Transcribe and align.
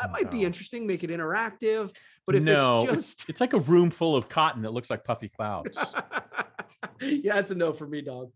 that 0.00 0.08
oh, 0.08 0.12
might 0.12 0.30
be 0.30 0.44
interesting, 0.44 0.86
make 0.86 1.04
it 1.04 1.10
interactive. 1.10 1.90
But 2.26 2.36
if 2.36 2.42
No, 2.42 2.82
it's 2.88 3.14
just 3.14 3.28
It's 3.28 3.40
like 3.40 3.52
a 3.52 3.58
room 3.60 3.90
full 3.90 4.16
of 4.16 4.28
cotton 4.28 4.62
that 4.62 4.72
looks 4.72 4.90
like 4.90 5.04
puffy 5.04 5.28
clouds. 5.28 5.78
yeah, 7.00 7.34
that's 7.34 7.50
a 7.50 7.54
no 7.54 7.72
for 7.72 7.86
me, 7.86 8.02
dog. 8.02 8.30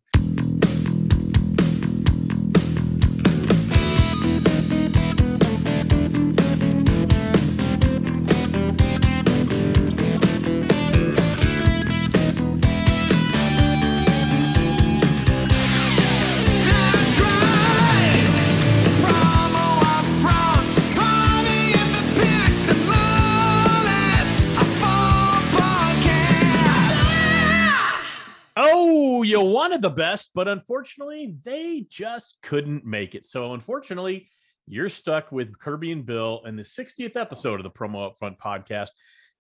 Wanted 29.74 29.82
the 29.82 29.90
best, 29.90 30.30
but 30.36 30.46
unfortunately, 30.46 31.34
they 31.44 31.84
just 31.90 32.36
couldn't 32.44 32.84
make 32.84 33.16
it. 33.16 33.26
So, 33.26 33.54
unfortunately, 33.54 34.30
you're 34.68 34.88
stuck 34.88 35.32
with 35.32 35.58
Kirby 35.58 35.90
and 35.90 36.06
Bill 36.06 36.42
in 36.46 36.54
the 36.54 36.62
60th 36.62 37.16
episode 37.16 37.58
of 37.58 37.64
the 37.64 37.70
Promo 37.70 38.08
Upfront 38.08 38.38
podcast. 38.38 38.90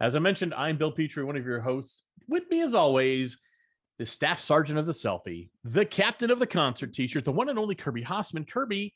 As 0.00 0.16
I 0.16 0.18
mentioned, 0.18 0.52
I'm 0.52 0.76
Bill 0.76 0.90
Petrie, 0.90 1.22
one 1.22 1.36
of 1.36 1.46
your 1.46 1.60
hosts. 1.60 2.02
With 2.26 2.50
me, 2.50 2.62
as 2.62 2.74
always, 2.74 3.38
the 4.00 4.06
staff 4.06 4.40
sergeant 4.40 4.76
of 4.76 4.86
the 4.86 4.92
selfie, 4.92 5.50
the 5.62 5.84
captain 5.84 6.32
of 6.32 6.40
the 6.40 6.48
concert 6.48 6.92
t-shirt, 6.92 7.24
the 7.24 7.30
one 7.30 7.48
and 7.48 7.56
only 7.56 7.76
Kirby 7.76 8.02
Hasseman. 8.02 8.50
Kirby, 8.50 8.92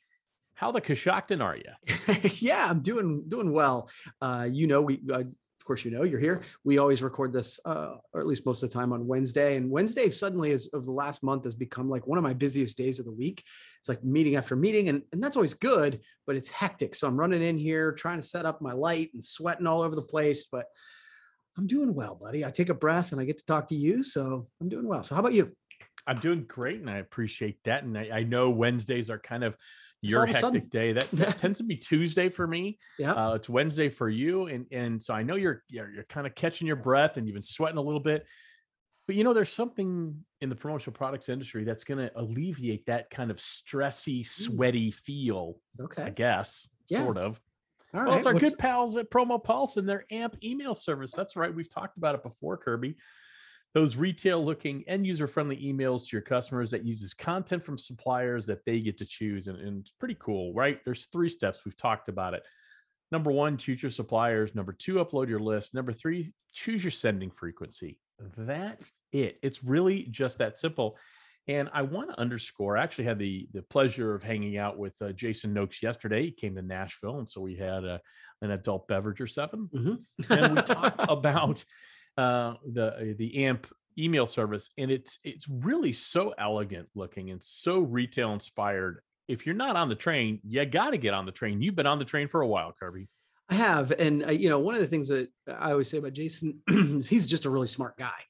how 0.54 0.72
the 0.72 0.80
Coshocton 0.80 1.40
are 1.40 1.56
you? 1.56 2.30
yeah, 2.40 2.68
I'm 2.68 2.80
doing 2.80 3.26
doing 3.28 3.52
well. 3.52 3.88
Uh, 4.20 4.48
you 4.50 4.66
know, 4.66 4.82
we 4.82 5.00
uh, 5.12 5.22
course 5.68 5.84
you 5.84 5.92
know 5.92 6.02
you're 6.02 6.18
here. 6.18 6.42
We 6.64 6.78
always 6.78 7.02
record 7.02 7.32
this, 7.32 7.60
uh, 7.64 7.96
or 8.12 8.20
at 8.20 8.26
least 8.26 8.44
most 8.44 8.62
of 8.62 8.70
the 8.70 8.74
time 8.74 8.92
on 8.92 9.06
Wednesday. 9.06 9.56
And 9.56 9.70
Wednesday 9.70 10.10
suddenly 10.10 10.50
is 10.50 10.66
of 10.68 10.84
the 10.84 10.90
last 10.90 11.22
month 11.22 11.44
has 11.44 11.54
become 11.54 11.88
like 11.88 12.06
one 12.06 12.18
of 12.18 12.24
my 12.24 12.34
busiest 12.34 12.76
days 12.76 12.98
of 12.98 13.04
the 13.04 13.12
week. 13.12 13.44
It's 13.78 13.88
like 13.88 14.02
meeting 14.02 14.34
after 14.34 14.56
meeting, 14.56 14.88
and 14.88 15.02
and 15.12 15.22
that's 15.22 15.36
always 15.36 15.54
good, 15.54 16.00
but 16.26 16.34
it's 16.34 16.48
hectic. 16.48 16.96
So 16.96 17.06
I'm 17.06 17.20
running 17.20 17.42
in 17.42 17.56
here 17.56 17.92
trying 17.92 18.20
to 18.20 18.26
set 18.26 18.46
up 18.46 18.60
my 18.60 18.72
light 18.72 19.10
and 19.14 19.24
sweating 19.24 19.66
all 19.66 19.82
over 19.82 19.94
the 19.94 20.02
place, 20.02 20.44
but. 20.50 20.66
I'm 21.56 21.66
doing 21.66 21.92
well, 21.92 22.14
buddy. 22.14 22.44
I 22.44 22.52
take 22.52 22.68
a 22.68 22.74
breath 22.74 23.10
and 23.10 23.20
I 23.20 23.24
get 23.24 23.38
to 23.38 23.44
talk 23.44 23.66
to 23.70 23.74
you. 23.74 24.04
So 24.04 24.46
I'm 24.60 24.68
doing 24.68 24.86
well. 24.86 25.02
So 25.02 25.16
how 25.16 25.20
about 25.20 25.34
you? 25.34 25.56
I'm 26.06 26.18
doing 26.18 26.44
great, 26.44 26.80
and 26.80 26.88
I 26.88 26.98
appreciate 26.98 27.58
that. 27.64 27.82
And 27.82 27.98
I, 27.98 28.10
I 28.12 28.22
know 28.22 28.48
Wednesdays 28.48 29.10
are 29.10 29.18
kind 29.18 29.42
of 29.42 29.56
your 30.02 30.26
hectic 30.26 30.40
sudden. 30.40 30.68
day. 30.68 30.92
That, 30.92 31.10
that 31.12 31.38
tends 31.38 31.58
to 31.58 31.64
be 31.64 31.76
Tuesday 31.76 32.28
for 32.28 32.46
me. 32.46 32.78
Yeah. 32.98 33.12
Uh, 33.12 33.34
it's 33.34 33.48
Wednesday 33.48 33.88
for 33.88 34.08
you, 34.08 34.46
and 34.46 34.66
and 34.72 35.02
so 35.02 35.14
I 35.14 35.22
know 35.22 35.34
you're 35.36 35.62
you're, 35.68 35.90
you're 35.92 36.04
kind 36.04 36.26
of 36.26 36.34
catching 36.34 36.66
your 36.66 36.76
breath, 36.76 37.16
and 37.16 37.26
you've 37.26 37.34
been 37.34 37.42
sweating 37.42 37.78
a 37.78 37.82
little 37.82 38.00
bit. 38.00 38.26
But 39.06 39.16
you 39.16 39.24
know, 39.24 39.32
there's 39.32 39.52
something 39.52 40.22
in 40.42 40.48
the 40.50 40.54
promotional 40.54 40.92
products 40.92 41.28
industry 41.30 41.64
that's 41.64 41.82
going 41.84 41.98
to 41.98 42.12
alleviate 42.18 42.84
that 42.86 43.08
kind 43.10 43.30
of 43.30 43.38
stressy, 43.38 44.24
sweaty 44.26 44.90
feel. 44.90 45.60
Okay, 45.80 46.02
I 46.02 46.10
guess, 46.10 46.68
Yeah. 46.88 46.98
sort 46.98 47.16
of. 47.18 47.40
All 47.94 48.04
Well, 48.04 48.16
it's 48.18 48.26
our 48.26 48.34
What's- 48.34 48.50
good 48.50 48.58
pals 48.58 48.96
at 48.96 49.10
Promo 49.10 49.42
Pulse 49.42 49.78
and 49.78 49.88
their 49.88 50.04
AMP 50.10 50.36
email 50.44 50.74
service. 50.74 51.10
That's 51.12 51.36
right. 51.36 51.52
We've 51.54 51.70
talked 51.70 51.96
about 51.96 52.14
it 52.16 52.22
before, 52.22 52.58
Kirby. 52.58 52.96
Those 53.74 53.96
retail 53.96 54.44
looking 54.44 54.82
and 54.88 55.06
user 55.06 55.26
friendly 55.26 55.56
emails 55.56 56.02
to 56.08 56.16
your 56.16 56.22
customers 56.22 56.70
that 56.70 56.84
uses 56.86 57.14
content 57.14 57.64
from 57.64 57.78
suppliers 57.78 58.46
that 58.46 58.64
they 58.64 58.80
get 58.80 58.98
to 58.98 59.04
choose. 59.04 59.46
And, 59.46 59.58
and 59.60 59.80
it's 59.80 59.90
pretty 59.90 60.16
cool, 60.18 60.54
right? 60.54 60.80
There's 60.84 61.06
three 61.12 61.28
steps. 61.28 61.60
We've 61.64 61.76
talked 61.76 62.08
about 62.08 62.34
it. 62.34 62.42
Number 63.12 63.30
one, 63.30 63.56
choose 63.56 63.82
your 63.82 63.90
suppliers. 63.90 64.54
Number 64.54 64.72
two, 64.72 64.94
upload 64.94 65.28
your 65.28 65.38
list. 65.40 65.74
Number 65.74 65.92
three, 65.92 66.32
choose 66.52 66.82
your 66.82 66.90
sending 66.90 67.30
frequency. 67.30 67.98
That's 68.36 68.90
it. 69.12 69.38
It's 69.42 69.62
really 69.62 70.04
just 70.10 70.38
that 70.38 70.58
simple. 70.58 70.96
And 71.46 71.70
I 71.72 71.80
want 71.82 72.10
to 72.10 72.20
underscore, 72.20 72.76
I 72.76 72.82
actually 72.82 73.04
had 73.04 73.18
the 73.18 73.48
the 73.54 73.62
pleasure 73.62 74.14
of 74.14 74.22
hanging 74.22 74.58
out 74.58 74.76
with 74.76 74.94
uh, 75.00 75.12
Jason 75.12 75.54
Noakes 75.54 75.82
yesterday. 75.82 76.24
He 76.26 76.30
came 76.32 76.54
to 76.56 76.60
Nashville, 76.62 77.18
and 77.20 77.28
so 77.28 77.40
we 77.40 77.56
had 77.56 77.84
a, 77.84 78.00
an 78.42 78.50
adult 78.50 78.86
beverage 78.88 79.20
or 79.22 79.26
seven, 79.26 79.70
Mhm. 79.74 79.98
and 80.28 80.56
we 80.56 80.62
talked 80.74 81.00
about 81.08 81.64
uh, 82.18 82.54
the 82.66 83.14
the 83.16 83.44
AMP 83.44 83.66
email 83.98 84.26
service, 84.26 84.70
and 84.76 84.90
it's 84.90 85.18
it's 85.24 85.48
really 85.48 85.92
so 85.92 86.34
elegant 86.36 86.88
looking 86.94 87.30
and 87.30 87.42
so 87.42 87.78
retail 87.78 88.32
inspired. 88.32 89.00
If 89.28 89.46
you're 89.46 89.54
not 89.54 89.76
on 89.76 89.88
the 89.88 89.94
train, 89.94 90.40
you 90.44 90.64
got 90.64 90.90
to 90.90 90.98
get 90.98 91.14
on 91.14 91.26
the 91.26 91.32
train. 91.32 91.62
You've 91.62 91.76
been 91.76 91.86
on 91.86 91.98
the 91.98 92.04
train 92.04 92.28
for 92.28 92.40
a 92.40 92.46
while, 92.46 92.74
Kirby. 92.78 93.08
I 93.50 93.54
have, 93.54 93.92
and 93.92 94.26
uh, 94.26 94.30
you 94.32 94.48
know, 94.50 94.58
one 94.58 94.74
of 94.74 94.80
the 94.80 94.86
things 94.86 95.08
that 95.08 95.30
I 95.46 95.70
always 95.70 95.88
say 95.88 95.98
about 95.98 96.12
Jason 96.12 96.60
is 96.68 97.08
he's 97.08 97.26
just 97.26 97.46
a 97.46 97.50
really 97.50 97.68
smart 97.68 97.96
guy, 97.96 98.20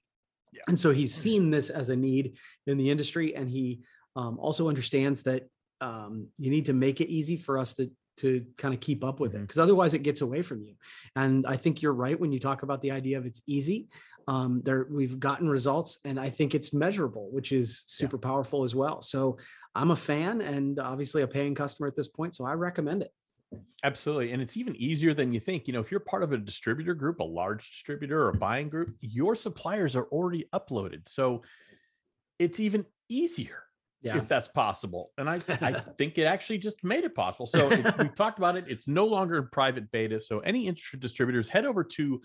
Yeah. 0.52 0.62
and 0.68 0.78
so 0.78 0.92
he's 0.92 1.14
seen 1.14 1.50
this 1.50 1.70
as 1.70 1.88
a 1.88 1.96
need 1.96 2.36
in 2.66 2.76
the 2.76 2.90
industry, 2.90 3.34
and 3.34 3.48
he 3.48 3.80
um, 4.16 4.38
also 4.38 4.68
understands 4.68 5.22
that 5.24 5.48
um, 5.80 6.28
you 6.38 6.50
need 6.50 6.66
to 6.66 6.72
make 6.72 7.00
it 7.00 7.08
easy 7.08 7.36
for 7.36 7.58
us 7.58 7.74
to 7.74 7.90
to 8.18 8.44
kind 8.56 8.74
of 8.74 8.80
keep 8.80 9.02
up 9.04 9.20
with 9.20 9.34
it, 9.34 9.40
because 9.40 9.58
otherwise 9.58 9.94
it 9.94 10.02
gets 10.02 10.20
away 10.20 10.42
from 10.42 10.62
you. 10.62 10.74
And 11.16 11.46
I 11.46 11.56
think 11.56 11.82
you're 11.82 11.94
right 11.94 12.18
when 12.18 12.32
you 12.32 12.40
talk 12.40 12.62
about 12.62 12.80
the 12.80 12.90
idea 12.90 13.18
of 13.18 13.26
it's 13.26 13.42
easy. 13.46 13.88
Um, 14.26 14.60
there, 14.64 14.86
we've 14.90 15.18
gotten 15.18 15.48
results, 15.48 15.98
and 16.04 16.20
I 16.20 16.28
think 16.28 16.54
it's 16.54 16.72
measurable, 16.72 17.30
which 17.30 17.50
is 17.52 17.84
Yeah. 17.88 17.96
super 18.02 18.18
powerful 18.18 18.64
as 18.64 18.74
well. 18.74 19.00
So 19.00 19.38
I'm 19.74 19.90
a 19.90 19.96
fan, 19.96 20.40
and 20.42 20.78
obviously 20.78 21.22
a 21.22 21.26
paying 21.26 21.54
customer 21.54 21.88
at 21.88 21.96
this 21.96 22.08
point, 22.08 22.34
so 22.34 22.44
I 22.44 22.52
recommend 22.52 23.02
it. 23.02 23.12
Absolutely. 23.82 24.32
And 24.32 24.42
it's 24.42 24.56
even 24.58 24.76
easier 24.76 25.14
than 25.14 25.32
you 25.32 25.40
think. 25.40 25.66
You 25.66 25.72
know, 25.72 25.80
if 25.80 25.90
you're 25.90 26.00
part 26.00 26.22
of 26.22 26.32
a 26.32 26.36
distributor 26.36 26.94
group, 26.94 27.20
a 27.20 27.24
large 27.24 27.70
distributor 27.70 28.22
or 28.24 28.28
a 28.30 28.34
buying 28.34 28.68
group, 28.68 28.96
your 29.00 29.34
suppliers 29.34 29.96
are 29.96 30.04
already 30.06 30.46
uploaded. 30.52 31.08
So 31.08 31.42
it's 32.38 32.60
even 32.60 32.84
easier 33.08 33.62
Yeah. 34.00 34.16
if 34.18 34.28
that's 34.28 34.46
possible. 34.48 35.10
And 35.18 35.28
I, 35.28 35.40
I 35.48 35.72
think 35.98 36.18
it 36.18 36.22
actually 36.24 36.58
just 36.58 36.84
made 36.84 37.02
it 37.04 37.14
possible. 37.14 37.46
So 37.46 37.68
it, 37.70 37.98
we've 37.98 38.14
talked 38.16 38.38
about 38.38 38.56
it. 38.56 38.66
It's 38.68 38.86
no 38.86 39.06
longer 39.06 39.38
in 39.38 39.48
private 39.50 39.90
beta. 39.90 40.20
So 40.20 40.38
any 40.40 40.68
interested 40.68 41.00
distributors, 41.00 41.48
head 41.48 41.64
over 41.66 41.82
to 41.82 42.20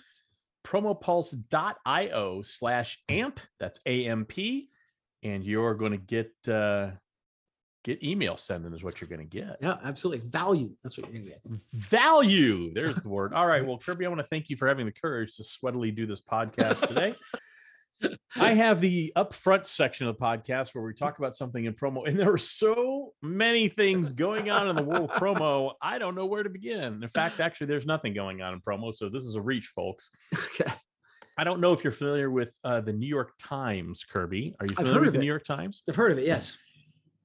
promopulse.io 0.63 2.41
slash 2.44 3.00
amp. 3.09 3.39
That's 3.59 3.79
AMP. 3.85 4.33
And 5.23 5.44
you're 5.44 5.73
going 5.75 5.91
to 5.94 5.97
get, 5.97 6.31
uh, 6.47 6.91
get 7.83 8.03
email 8.03 8.38
sending 8.38 8.73
is 8.73 8.83
what 8.83 9.01
you're 9.01 9.09
going 9.09 9.19
to 9.19 9.25
get 9.25 9.57
Yeah, 9.62 9.78
absolutely. 9.83 10.28
Value. 10.29 10.72
That's 10.83 10.97
what 10.97 11.12
you're 11.12 11.22
gonna 11.22 11.31
get. 11.31 11.41
value. 11.73 12.73
There's 12.73 12.97
the 12.97 13.09
word. 13.17 13.33
All 13.33 13.47
right. 13.47 13.66
Well, 13.66 13.78
Kirby, 13.78 14.06
I 14.06 14.09
want 14.09 14.22
to 14.22 14.28
thank 14.28 14.50
you 14.50 14.57
for 14.57 14.67
having 14.67 14.85
the 14.85 14.91
courage 14.91 15.35
to 15.38 15.44
sweatily 15.44 15.94
do 15.95 16.06
this 16.06 16.22
podcast 16.22 16.88
today. 16.88 17.13
I 18.35 18.53
have 18.53 18.79
the 18.79 19.13
upfront 19.15 19.65
section 19.65 20.07
of 20.07 20.17
the 20.17 20.21
podcast 20.23 20.69
where 20.73 20.83
we 20.83 20.93
talk 20.93 21.17
about 21.19 21.35
something 21.35 21.65
in 21.65 21.73
promo, 21.73 22.07
and 22.07 22.19
there 22.19 22.31
are 22.31 22.37
so 22.37 23.13
many 23.21 23.69
things 23.69 24.11
going 24.11 24.49
on 24.49 24.69
in 24.69 24.75
the 24.75 24.83
world 24.83 25.09
of 25.11 25.21
promo. 25.21 25.73
I 25.81 25.97
don't 25.99 26.15
know 26.15 26.25
where 26.25 26.43
to 26.43 26.49
begin. 26.49 27.01
In 27.03 27.09
fact, 27.09 27.39
actually, 27.39 27.67
there's 27.67 27.85
nothing 27.85 28.13
going 28.13 28.41
on 28.41 28.53
in 28.53 28.61
promo. 28.61 28.93
So 28.93 29.09
this 29.09 29.23
is 29.23 29.35
a 29.35 29.41
reach, 29.41 29.71
folks. 29.75 30.09
Okay. 30.59 30.71
I 31.37 31.43
don't 31.43 31.59
know 31.61 31.73
if 31.73 31.83
you're 31.83 31.93
familiar 31.93 32.29
with 32.29 32.55
uh, 32.63 32.81
the 32.81 32.93
New 32.93 33.07
York 33.07 33.31
Times, 33.39 34.03
Kirby. 34.07 34.55
Are 34.59 34.67
you 34.69 34.75
familiar 34.75 35.01
with 35.01 35.11
the 35.13 35.17
it. 35.17 35.21
New 35.21 35.27
York 35.27 35.43
Times? 35.45 35.81
I've 35.89 35.95
heard 35.95 36.11
of 36.11 36.19
it. 36.19 36.25
Yes. 36.27 36.57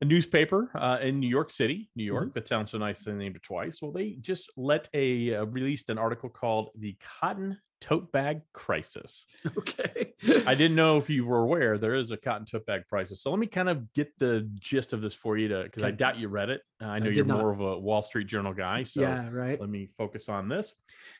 a 0.00 0.04
newspaper 0.06 0.70
uh, 0.74 0.98
in 1.02 1.20
New 1.20 1.28
York 1.28 1.50
City, 1.50 1.90
New 1.96 2.04
Mm-hmm. 2.04 2.14
York. 2.14 2.34
That 2.34 2.48
sounds 2.48 2.70
so 2.70 2.78
nice. 2.78 3.02
They 3.02 3.12
named 3.12 3.36
it 3.36 3.42
twice. 3.42 3.82
Well, 3.82 3.92
they 3.92 4.12
just 4.20 4.50
let 4.56 4.88
a 4.94 5.34
uh, 5.34 5.44
released 5.46 5.90
an 5.90 5.98
article 5.98 6.28
called 6.30 6.70
"The 6.78 6.96
Cotton 7.20 7.58
Tote 7.80 8.10
Bag 8.12 8.42
Crisis." 8.52 9.26
Okay. 9.58 10.14
I 10.46 10.54
didn't 10.54 10.76
know 10.76 10.96
if 10.96 11.08
you 11.08 11.24
were 11.24 11.40
aware 11.40 11.78
there 11.78 11.94
is 11.94 12.10
a 12.10 12.16
cotton 12.16 12.44
tote 12.44 12.66
bag 12.66 12.82
crisis. 12.88 13.22
So 13.22 13.30
let 13.30 13.38
me 13.38 13.46
kind 13.46 13.68
of 13.68 13.92
get 13.92 14.18
the 14.18 14.48
gist 14.58 14.92
of 14.92 15.00
this 15.00 15.14
for 15.14 15.36
you, 15.36 15.48
to 15.48 15.62
because 15.64 15.82
I 15.82 15.90
doubt 15.90 16.18
you 16.18 16.28
read 16.28 16.50
it. 16.50 16.62
I 16.80 16.98
know 16.98 17.06
did 17.06 17.16
you're 17.16 17.24
not. 17.24 17.38
more 17.38 17.52
of 17.52 17.60
a 17.60 17.78
Wall 17.78 18.02
Street 18.02 18.26
Journal 18.26 18.52
guy, 18.52 18.82
so 18.82 19.00
yeah. 19.00 19.28
Right. 19.30 19.60
let 19.60 19.68
me 19.70 19.88
focus 19.96 20.28
on 20.28 20.48
this. 20.48 20.74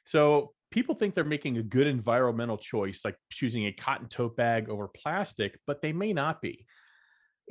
So 0.05 0.53
people 0.71 0.95
think 0.95 1.15
they're 1.15 1.25
making 1.25 1.59
a 1.59 1.63
good 1.63 1.87
environmental 1.87 2.59
choice, 2.59 3.05
like 3.05 3.17
choosing 3.31 3.67
a 3.67 3.73
cotton 3.73 4.09
tote 4.09 4.37
bag 4.37 4.69
over 4.69 4.89
plastic, 4.89 5.59
but 5.67 5.81
they 5.81 5.93
may 5.93 6.13
not 6.13 6.43
be. 6.43 6.67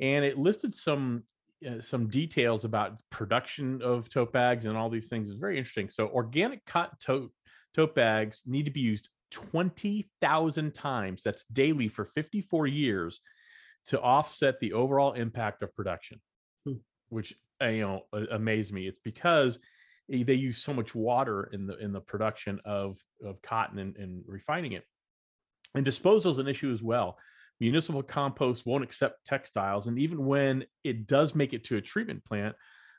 And 0.00 0.24
it 0.24 0.38
listed 0.38 0.74
some 0.74 1.24
uh, 1.66 1.80
some 1.80 2.08
details 2.08 2.64
about 2.64 3.00
production 3.10 3.82
of 3.82 4.08
tote 4.08 4.32
bags 4.32 4.64
and 4.64 4.76
all 4.76 4.88
these 4.88 5.08
things. 5.08 5.28
It's 5.28 5.38
very 5.38 5.58
interesting. 5.58 5.90
So 5.90 6.08
organic 6.08 6.64
cotton 6.66 6.96
tote 7.00 7.32
tote 7.78 7.94
bags 7.94 8.42
need 8.44 8.64
to 8.64 8.72
be 8.72 8.80
used 8.80 9.08
20,000 9.30 10.74
times. 10.74 11.22
That's 11.22 11.44
daily 11.44 11.88
for 11.88 12.06
54 12.06 12.66
years 12.66 13.20
to 13.86 14.00
offset 14.00 14.58
the 14.60 14.72
overall 14.72 15.12
impact 15.12 15.62
of 15.62 15.74
production, 15.76 16.20
Hmm. 16.66 16.74
which 17.08 17.34
uh, 17.62 17.66
you 17.66 17.82
know 17.82 18.02
amazed 18.32 18.72
me. 18.72 18.88
It's 18.88 18.98
because 18.98 19.58
they 20.08 20.34
use 20.34 20.58
so 20.58 20.74
much 20.74 20.94
water 20.94 21.50
in 21.52 21.66
the 21.66 21.76
in 21.78 21.92
the 21.92 22.00
production 22.00 22.60
of 22.64 22.98
of 23.24 23.40
cotton 23.42 23.78
and, 23.78 23.96
and 23.96 24.24
refining 24.26 24.72
it. 24.72 24.84
And 25.74 25.84
disposal 25.84 26.32
is 26.32 26.38
an 26.38 26.48
issue 26.48 26.72
as 26.72 26.82
well. 26.82 27.18
Municipal 27.60 28.02
compost 28.02 28.66
won't 28.66 28.84
accept 28.84 29.24
textiles, 29.24 29.86
and 29.86 29.98
even 29.98 30.26
when 30.26 30.64
it 30.82 31.06
does 31.06 31.34
make 31.34 31.52
it 31.52 31.64
to 31.64 31.76
a 31.76 31.80
treatment 31.80 32.24
plant, 32.24 32.56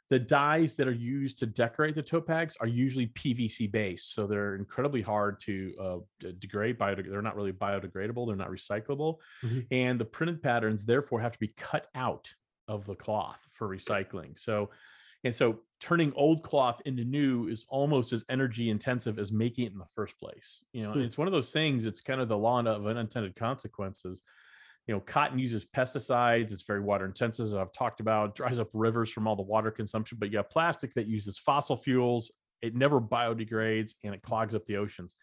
the 0.09 0.19
dyes 0.19 0.75
that 0.75 0.88
are 0.88 0.91
used 0.91 1.38
to 1.39 1.45
decorate 1.45 1.94
the 1.95 2.01
tote 2.01 2.25
bags 2.25 2.57
are 2.59 2.67
usually 2.67 3.07
PVC 3.07 3.71
based, 3.71 4.13
so 4.15 4.25
they're 4.25 4.56
incredibly 4.56 5.01
hard 5.01 5.39
to 5.41 5.73
uh, 5.79 5.97
degrade. 6.39 6.79
Biodeg- 6.79 7.09
they're 7.09 7.21
not 7.21 7.35
really 7.35 7.51
biodegradable. 7.53 8.25
They're 8.27 8.35
not 8.35 8.50
recyclable, 8.50 9.17
Mhm. 9.44 9.67
and 9.71 10.00
the 10.00 10.06
printed 10.06 10.41
patterns 10.41 10.85
therefore 10.85 11.21
have 11.21 11.33
to 11.33 11.39
be 11.39 11.50
cut 11.50 11.88
out 11.95 12.33
of 12.67 12.85
the 12.85 12.95
cloth 12.95 13.39
for 13.51 13.67
recycling. 13.69 14.39
So, 14.39 14.71
and 15.23 15.35
so 15.35 15.59
turning 15.79 16.12
old 16.13 16.44
cloth 16.44 16.81
into 16.85 17.03
new 17.03 17.47
is 17.47 17.65
almost 17.69 18.12
as 18.13 18.23
energy 18.29 18.69
intensive 18.69 19.19
as 19.19 19.31
making 19.31 19.65
it 19.65 19.71
in 19.73 19.77
the 19.77 19.85
first 19.94 20.17
place. 20.17 20.63
You 20.73 20.83
know, 20.83 20.94
Hmm. 20.94 21.00
it's 21.01 21.17
one 21.17 21.27
of 21.27 21.33
those 21.33 21.51
things. 21.51 21.85
It's 21.85 22.01
kind 22.01 22.19
of 22.21 22.29
the 22.29 22.38
law 22.38 22.59
of 22.65 22.85
unintended 22.88 23.35
consequences 23.35 24.23
you 24.89 24.95
know, 24.95 25.01
cotton 25.01 25.38
uses 25.38 25.65
pesticides. 25.65 26.51
It's 26.51 26.63
very 26.63 26.80
water 26.80 27.06
intensive, 27.06 27.45
as 27.45 27.53
I've 27.53 27.71
talked 27.74 28.00
about. 28.00 28.33
Dries 28.33 28.57
up 28.57 28.69
rivers 28.74 29.12
from 29.12 29.27
all 29.27 29.36
the 29.36 29.44
water 29.44 29.69
consumption. 29.69 30.18
But 30.19 30.31
you 30.31 30.38
have 30.38 30.50
plastic 30.50 30.95
that 30.95 31.06
uses 31.06 31.38
fossil 31.38 31.77
fuels. 31.77 32.31
It 32.63 32.74
never 32.74 33.00
biodegrades 33.00 33.94
and 34.03 34.15
it 34.15 34.24
clogs 34.24 34.56
up 34.56 34.65
the 34.65 34.77
oceans. 34.77 35.13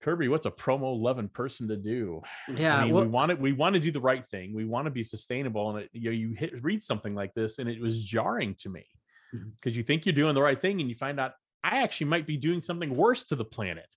Kirby, 0.00 0.28
what's 0.28 0.46
a 0.46 0.50
promo 0.50 0.94
11 0.94 1.28
person 1.28 1.68
to 1.68 1.76
do? 1.76 2.22
Yeah. 2.56 2.78
I 2.78 2.84
mean, 2.86 2.94
well, 2.94 3.04
we 3.04 3.10
want 3.10 3.28
to 3.28 3.34
we 3.34 3.52
want 3.52 3.74
to 3.74 3.80
do 3.80 3.92
the 3.92 4.00
right 4.00 4.24
thing. 4.30 4.54
We 4.54 4.64
want 4.64 4.86
to 4.86 4.90
be 4.90 5.04
sustainable, 5.04 5.68
and 5.68 5.80
it, 5.80 5.90
you 5.92 6.04
know, 6.08 6.16
you 6.16 6.32
hit, 6.32 6.64
read 6.64 6.82
something 6.82 7.14
like 7.14 7.34
this, 7.34 7.58
and 7.58 7.68
it 7.68 7.82
was 7.82 8.02
jarring 8.02 8.56
to 8.60 8.70
me 8.70 8.86
mm-hmm. 9.34 9.50
because 9.56 9.76
you 9.76 9.82
think 9.82 10.06
you're 10.06 10.14
doing 10.14 10.34
the 10.34 10.40
right 10.40 10.58
thing, 10.58 10.80
and 10.80 10.88
you 10.88 10.96
find 10.96 11.20
out 11.20 11.32
I 11.62 11.82
actually 11.82 12.06
might 12.06 12.26
be 12.26 12.38
doing 12.38 12.62
something 12.62 12.94
worse 12.94 13.26
to 13.26 13.36
the 13.36 13.44
planet 13.44 13.92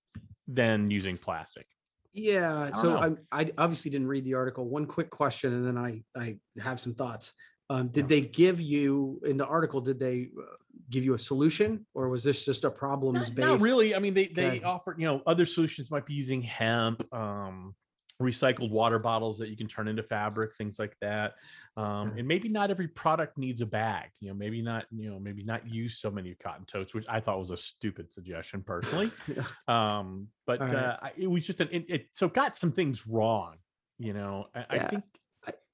than 0.45 0.91
using 0.91 1.17
plastic. 1.17 1.67
Yeah. 2.13 2.65
don't 2.65 2.75
So 2.77 2.93
know. 2.99 3.17
I, 3.31 3.41
I 3.41 3.51
obviously 3.57 3.91
didn't 3.91 4.07
read 4.07 4.23
the 4.25 4.35
article. 4.35 4.65
One 4.69 4.85
quick 4.85 5.09
question, 5.09 5.53
and 5.53 5.65
then 5.65 5.77
I 5.77 6.03
I 6.15 6.37
have 6.61 6.79
some 6.79 6.93
thoughts. 6.93 7.33
Um, 7.69 7.87
did 7.87 8.07
they 8.07 8.21
give 8.21 8.61
you 8.61 9.19
in 9.25 9.37
the 9.37 9.45
article? 9.45 9.81
Did 9.81 9.99
they 9.99 10.29
uh, 10.39 10.43
give 10.89 11.03
you 11.03 11.15
a 11.15 11.19
solution, 11.19 11.85
or 11.95 12.09
was 12.09 12.23
this 12.23 12.45
just 12.45 12.65
a 12.65 12.69
problems 12.69 13.29
Not, 13.29 13.35
based? 13.35 13.47
not 13.47 13.61
really. 13.61 13.95
I 13.95 13.99
mean, 13.99 14.13
they 14.13 14.27
they 14.27 14.45
Okay. 14.57 14.63
offer 14.63 14.95
you 14.97 15.05
know 15.07 15.21
other 15.25 15.45
solutions 15.45 15.89
might 15.89 16.05
be 16.05 16.13
using 16.13 16.41
hemp, 16.41 17.03
um, 17.13 17.73
recycled 18.21 18.69
water 18.69 18.99
bottles 18.99 19.37
that 19.39 19.49
you 19.49 19.57
can 19.57 19.67
turn 19.67 19.87
into 19.87 20.03
fabric, 20.03 20.55
things 20.55 20.79
like 20.79 20.95
that. 21.01 21.33
Um, 21.75 22.13
and 22.17 22.27
maybe 22.27 22.49
not 22.49 22.69
every 22.69 22.87
product 22.87 23.37
needs 23.37 23.61
a 23.61 23.65
bag. 23.65 24.09
You 24.19 24.29
know, 24.29 24.35
maybe 24.35 24.61
not. 24.61 24.85
You 24.91 25.09
know, 25.09 25.19
maybe 25.19 25.43
not 25.43 25.67
use 25.67 25.97
so 25.97 26.11
many 26.11 26.35
cotton 26.35 26.65
totes, 26.65 26.93
which 26.93 27.05
I 27.09 27.19
thought 27.19 27.39
was 27.39 27.49
a 27.49 27.57
stupid 27.57 28.11
suggestion 28.11 28.63
personally. 28.63 29.11
Yeah. 29.27 29.43
um, 29.67 30.27
but 30.45 30.59
right. 30.59 30.75
uh, 30.75 30.97
it 31.17 31.27
was 31.27 31.45
just 31.45 31.61
an 31.61 31.69
it, 31.71 31.85
it. 31.87 32.07
So 32.11 32.27
got 32.27 32.55
some 32.55 32.71
things 32.71 33.07
wrong. 33.07 33.55
You 33.97 34.13
know, 34.13 34.47
I, 34.53 34.65
I 34.69 34.79
think. 34.79 35.03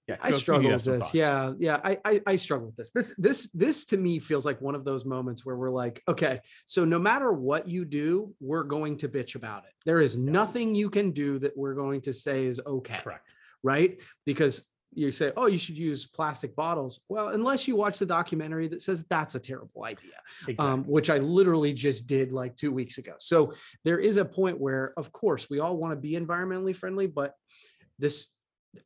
I- 0.09 0.13
yeah, 0.13 0.17
I 0.21 0.31
struggle 0.37 0.71
with 0.71 0.83
this. 0.83 0.99
thoughts. 0.99 1.13
Yeah, 1.13 1.53
yeah. 1.59 1.79
I, 1.83 1.97
I 2.05 2.21
I 2.25 2.35
struggle 2.35 2.67
with 2.67 2.75
this. 2.75 2.91
This 2.91 3.13
this 3.17 3.49
this 3.53 3.85
to 3.85 3.97
me 3.97 4.19
feels 4.19 4.45
like 4.45 4.59
one 4.61 4.75
of 4.75 4.83
those 4.85 5.05
moments 5.05 5.45
where 5.45 5.55
we're 5.57 5.69
like, 5.69 6.01
okay, 6.07 6.39
so 6.65 6.85
no 6.85 6.99
matter 6.99 7.31
what 7.31 7.67
you 7.67 7.85
do, 7.85 8.33
we're 8.39 8.63
going 8.63 8.97
to 8.97 9.09
bitch 9.09 9.35
about 9.35 9.65
it. 9.65 9.73
There 9.85 10.01
is 10.01 10.17
nothing 10.17 10.75
you 10.75 10.89
can 10.89 11.11
do 11.11 11.39
that 11.39 11.55
we're 11.57 11.75
going 11.75 12.01
to 12.01 12.13
say 12.13 12.45
is 12.45 12.59
okay, 12.65 12.99
correct. 13.03 13.27
right? 13.63 13.99
Because 14.25 14.61
you 14.95 15.11
say, 15.11 15.31
oh, 15.37 15.45
you 15.45 15.59
should 15.59 15.77
use 15.77 16.07
plastic 16.07 16.55
bottles. 16.55 17.01
Well, 17.09 17.27
unless 17.29 17.67
you 17.67 17.75
watch 17.75 17.99
the 17.99 18.07
documentary 18.07 18.67
that 18.69 18.81
says 18.81 19.05
that's 19.07 19.35
a 19.35 19.39
terrible 19.39 19.83
idea 19.85 20.13
Exactly. 20.47 20.65
um, 20.65 20.83
which 20.85 21.11
I 21.11 21.17
literally 21.19 21.73
just 21.73 22.07
did 22.07 22.31
like 22.31 22.55
two 22.57 22.71
weeks 22.71 22.97
ago. 22.97 23.13
So 23.19 23.53
there 23.85 23.99
is 23.99 24.17
a 24.17 24.25
point 24.25 24.59
where, 24.59 24.93
of 24.97 25.11
course, 25.11 25.47
we 25.47 25.59
all 25.59 25.77
want 25.77 25.91
to 25.91 25.95
be 25.95 26.13
environmentally 26.13 26.75
friendly, 26.75 27.05
but 27.05 27.35
this, 27.99 28.29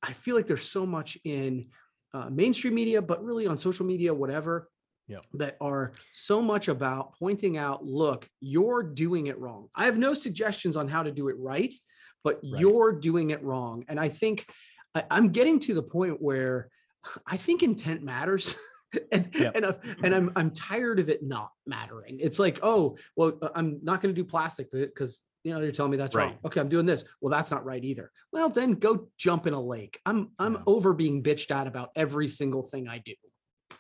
I 0.02 0.14
feel 0.14 0.36
like 0.36 0.48
there's 0.48 0.68
so 0.68 0.86
much 0.86 1.18
in 1.24 1.68
uh, 2.14 2.30
mainstream 2.30 2.76
media, 2.76 3.02
but 3.02 3.24
really 3.24 3.48
on 3.48 3.58
social 3.58 3.86
media, 3.86 4.14
whatever, 4.14 4.70
Yeah. 5.08 5.20
that 5.34 5.58
are 5.60 5.94
so 6.14 6.42
much 6.42 6.68
about 6.68 7.14
pointing 7.20 7.58
out, 7.58 7.84
look, 7.86 8.30
you're 8.40 8.84
doing 8.84 9.28
it 9.28 9.38
wrong. 9.40 9.68
I 9.76 9.86
have 9.86 9.98
no 9.98 10.14
suggestions 10.14 10.78
on 10.78 10.88
how 10.88 11.04
to 11.04 11.12
do 11.12 11.28
it 11.30 11.36
right, 11.38 11.74
but 12.24 12.36
Right. 12.44 12.62
you're 12.62 12.94
doing 12.94 13.32
it 13.32 13.44
wrong. 13.44 13.84
And 13.90 14.00
I 14.00 14.10
think 14.10 14.46
I, 14.96 15.04
I'm 15.12 15.30
getting 15.30 15.60
to 15.62 15.74
the 15.74 15.84
point 15.84 16.22
where 16.22 16.70
I 17.28 17.38
think 17.38 17.64
intent 17.64 18.04
matters. 18.04 18.56
and 19.12 19.30
Yep. 19.34 19.52
and, 19.56 19.66
I, 19.66 19.76
and 20.04 20.16
I'm 20.16 20.32
I'm 20.36 20.52
tired 20.52 21.00
of 21.00 21.10
it 21.10 21.24
not 21.24 21.50
mattering. 21.66 22.20
It's 22.22 22.38
like, 22.40 22.60
oh, 22.62 22.96
well, 23.16 23.34
uh, 23.42 23.50
I'm 23.56 23.80
not 23.82 24.02
going 24.02 24.14
to 24.14 24.22
do 24.22 24.24
plastic 24.26 24.72
because 24.72 25.20
you 25.44 25.54
know 25.54 25.60
you're 25.60 25.72
telling 25.72 25.92
me 25.92 25.98
that's 25.98 26.16
wrong. 26.16 26.30
Right. 26.30 26.40
Okay, 26.45 26.60
I'm 26.60 26.69
doing 26.69 26.86
this. 26.86 27.04
Well, 27.22 27.31
that's 27.31 27.51
not 27.51 27.66
right 27.66 27.84
either. 27.84 28.12
Well, 28.31 28.50
then 28.50 28.74
go 28.74 29.10
jump 29.18 29.48
in 29.48 29.54
a 29.54 29.62
lake. 29.62 30.00
I'm 30.06 30.31
I'm 30.40 30.54
Yeah. 30.54 30.60
over 30.68 30.94
being 30.94 31.22
bitched 31.24 31.51
at 31.51 31.68
about 31.68 31.90
every 31.95 32.28
single 32.28 32.63
thing 32.63 32.88
I 32.88 33.00
do. 33.00 33.13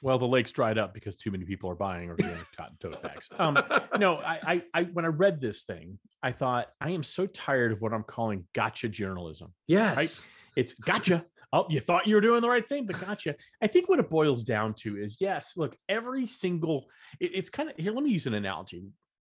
Well, 0.01 0.19
the 0.19 0.25
lake's 0.27 0.51
dried 0.51 0.77
up 0.77 0.93
because 0.93 1.15
too 1.15 1.31
many 1.31 1.45
people 1.45 1.69
are 1.69 1.75
buying 1.75 2.09
organic 2.09 2.45
cotton 2.57 2.75
tote 2.81 3.01
bags. 3.01 3.29
Um, 3.39 3.57
no, 3.97 4.15
I, 4.17 4.39
I, 4.45 4.63
I, 4.73 4.83
when 4.91 5.05
I 5.05 5.09
read 5.09 5.39
this 5.39 5.63
thing, 5.63 5.97
I 6.21 6.31
thought 6.33 6.67
I 6.81 6.89
am 6.89 7.03
so 7.03 7.25
tired 7.27 7.71
of 7.71 7.79
what 7.79 7.93
I'm 7.93 8.03
calling 8.03 8.45
gotcha 8.53 8.89
journalism. 8.89 9.53
yes. 9.67 9.95
right? 9.97 10.21
It's 10.57 10.73
gotcha. 10.73 11.25
Oh, 11.53 11.67
you 11.69 11.79
thought 11.79 12.05
you 12.07 12.15
were 12.15 12.21
doing 12.21 12.41
the 12.41 12.49
right 12.49 12.67
thing, 12.67 12.85
but 12.85 12.99
gotcha. 12.99 13.35
I 13.61 13.67
think 13.67 13.87
what 13.87 13.99
it 13.99 14.09
boils 14.09 14.43
down 14.43 14.73
to 14.79 14.97
is 14.97 15.17
yes, 15.21 15.53
look, 15.55 15.77
every 15.87 16.27
single, 16.27 16.87
it- 17.21 17.31
it's 17.35 17.49
kind 17.49 17.69
of 17.69 17.75
here. 17.77 17.93
Let 17.93 18.03
me 18.03 18.09
use 18.09 18.25
an 18.25 18.33
analogy. 18.33 18.87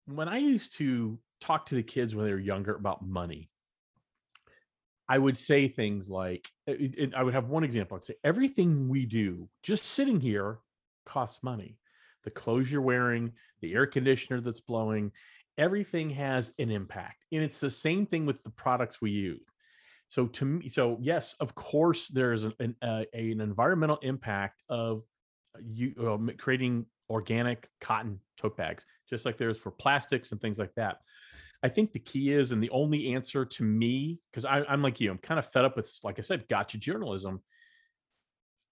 When 0.06 0.28
I 0.28 0.38
used 0.38 0.76
to 0.78 1.18
talk 1.40 1.66
to 1.66 1.74
the 1.74 1.82
kids 1.82 2.14
when 2.14 2.26
they 2.26 2.32
were 2.32 2.38
younger 2.38 2.74
about 2.74 3.06
money, 3.06 3.50
I 5.08 5.18
would 5.18 5.38
say 5.38 5.68
things 5.68 6.08
like, 6.08 6.48
it- 6.66 6.98
it- 6.98 7.14
I 7.14 7.22
would 7.22 7.34
have 7.34 7.48
one 7.48 7.64
example. 7.64 7.96
I'd 7.96 8.04
say, 8.04 8.14
everything 8.24 8.88
we 8.88 9.06
do 9.06 9.48
just 9.62 9.84
sitting 9.86 10.20
here 10.20 10.58
costs 11.04 11.42
money. 11.42 11.78
The 12.24 12.30
clothes 12.30 12.70
you're 12.70 12.82
wearing, 12.82 13.32
the 13.60 13.72
air 13.74 13.86
conditioner 13.86 14.40
that's 14.40 14.60
blowing, 14.60 15.12
everything 15.56 16.10
has 16.10 16.52
an 16.58 16.70
impact. 16.70 17.24
And 17.32 17.42
it's 17.42 17.60
the 17.60 17.70
same 17.70 18.06
thing 18.06 18.26
with 18.26 18.42
the 18.42 18.50
products 18.50 19.00
we 19.00 19.10
use. 19.10 19.40
So 20.08 20.26
to 20.26 20.44
me, 20.44 20.68
so 20.68 20.98
yes, 21.00 21.34
of 21.34 21.54
course, 21.54 22.08
there's 22.08 22.44
an 22.44 22.54
an, 22.60 22.76
uh, 22.82 23.04
an 23.12 23.40
environmental 23.40 23.98
impact 23.98 24.62
of 24.68 25.04
you 25.62 25.94
uh, 25.98 26.32
creating 26.38 26.86
organic 27.10 27.68
cotton 27.80 28.20
tote 28.38 28.56
bags, 28.56 28.86
just 29.08 29.24
like 29.24 29.36
there's 29.36 29.58
for 29.58 29.70
plastics 29.70 30.32
and 30.32 30.40
things 30.40 30.58
like 30.58 30.74
that. 30.76 30.98
I 31.62 31.68
think 31.68 31.92
the 31.92 31.98
key 31.98 32.32
is, 32.32 32.52
and 32.52 32.62
the 32.62 32.70
only 32.70 33.14
answer 33.14 33.44
to 33.44 33.62
me, 33.64 34.20
because 34.30 34.44
I'm 34.44 34.82
like 34.82 35.00
you, 35.00 35.10
I'm 35.10 35.18
kind 35.18 35.38
of 35.38 35.50
fed 35.50 35.64
up 35.64 35.76
with, 35.76 35.92
like 36.04 36.18
I 36.18 36.22
said, 36.22 36.46
gotcha 36.48 36.78
journalism. 36.78 37.42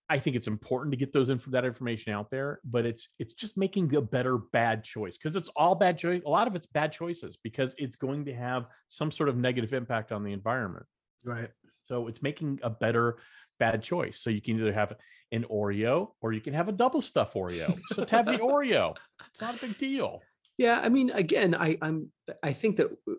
I 0.08 0.20
think 0.20 0.36
it's 0.36 0.46
important 0.46 0.92
to 0.92 0.96
get 0.96 1.12
those 1.12 1.30
info 1.30 1.50
that 1.50 1.64
information 1.64 2.12
out 2.12 2.30
there, 2.30 2.60
but 2.64 2.86
it's 2.86 3.08
it's 3.18 3.34
just 3.34 3.56
making 3.56 3.92
a 3.96 4.00
better 4.00 4.38
bad 4.38 4.84
choice 4.84 5.16
because 5.16 5.34
it's 5.34 5.50
all 5.56 5.74
bad 5.74 5.98
choice. 5.98 6.22
A 6.24 6.30
lot 6.30 6.46
of 6.46 6.54
it's 6.54 6.66
bad 6.66 6.92
choices 6.92 7.36
because 7.42 7.74
it's 7.76 7.96
going 7.96 8.24
to 8.26 8.34
have 8.34 8.66
some 8.86 9.10
sort 9.10 9.28
of 9.28 9.36
negative 9.36 9.72
impact 9.72 10.12
on 10.12 10.22
the 10.22 10.32
environment. 10.32 10.86
Right. 11.24 11.50
So 11.86 12.06
it's 12.06 12.22
making 12.22 12.60
a 12.62 12.70
better 12.70 13.16
bad 13.58 13.82
choice. 13.82 14.20
So 14.20 14.30
you 14.30 14.40
can 14.40 14.60
either 14.60 14.72
have 14.72 14.92
an 15.32 15.44
Oreo 15.50 16.10
or 16.20 16.32
you 16.32 16.40
can 16.40 16.54
have 16.54 16.68
a 16.68 16.72
double 16.72 17.00
stuff 17.00 17.34
Oreo. 17.34 17.76
So 17.92 18.04
to 18.04 18.16
have 18.16 18.26
the 18.26 18.32
Oreo, 18.38 18.94
it's 19.30 19.40
not 19.40 19.56
a 19.56 19.60
big 19.60 19.76
deal. 19.76 20.20
Yeah, 20.58 20.80
I 20.82 20.88
mean, 20.88 21.10
again, 21.10 21.54
I, 21.54 21.76
I'm 21.82 22.10
I 22.42 22.52
think 22.52 22.76
that 22.76 22.90
uh, 23.08 23.12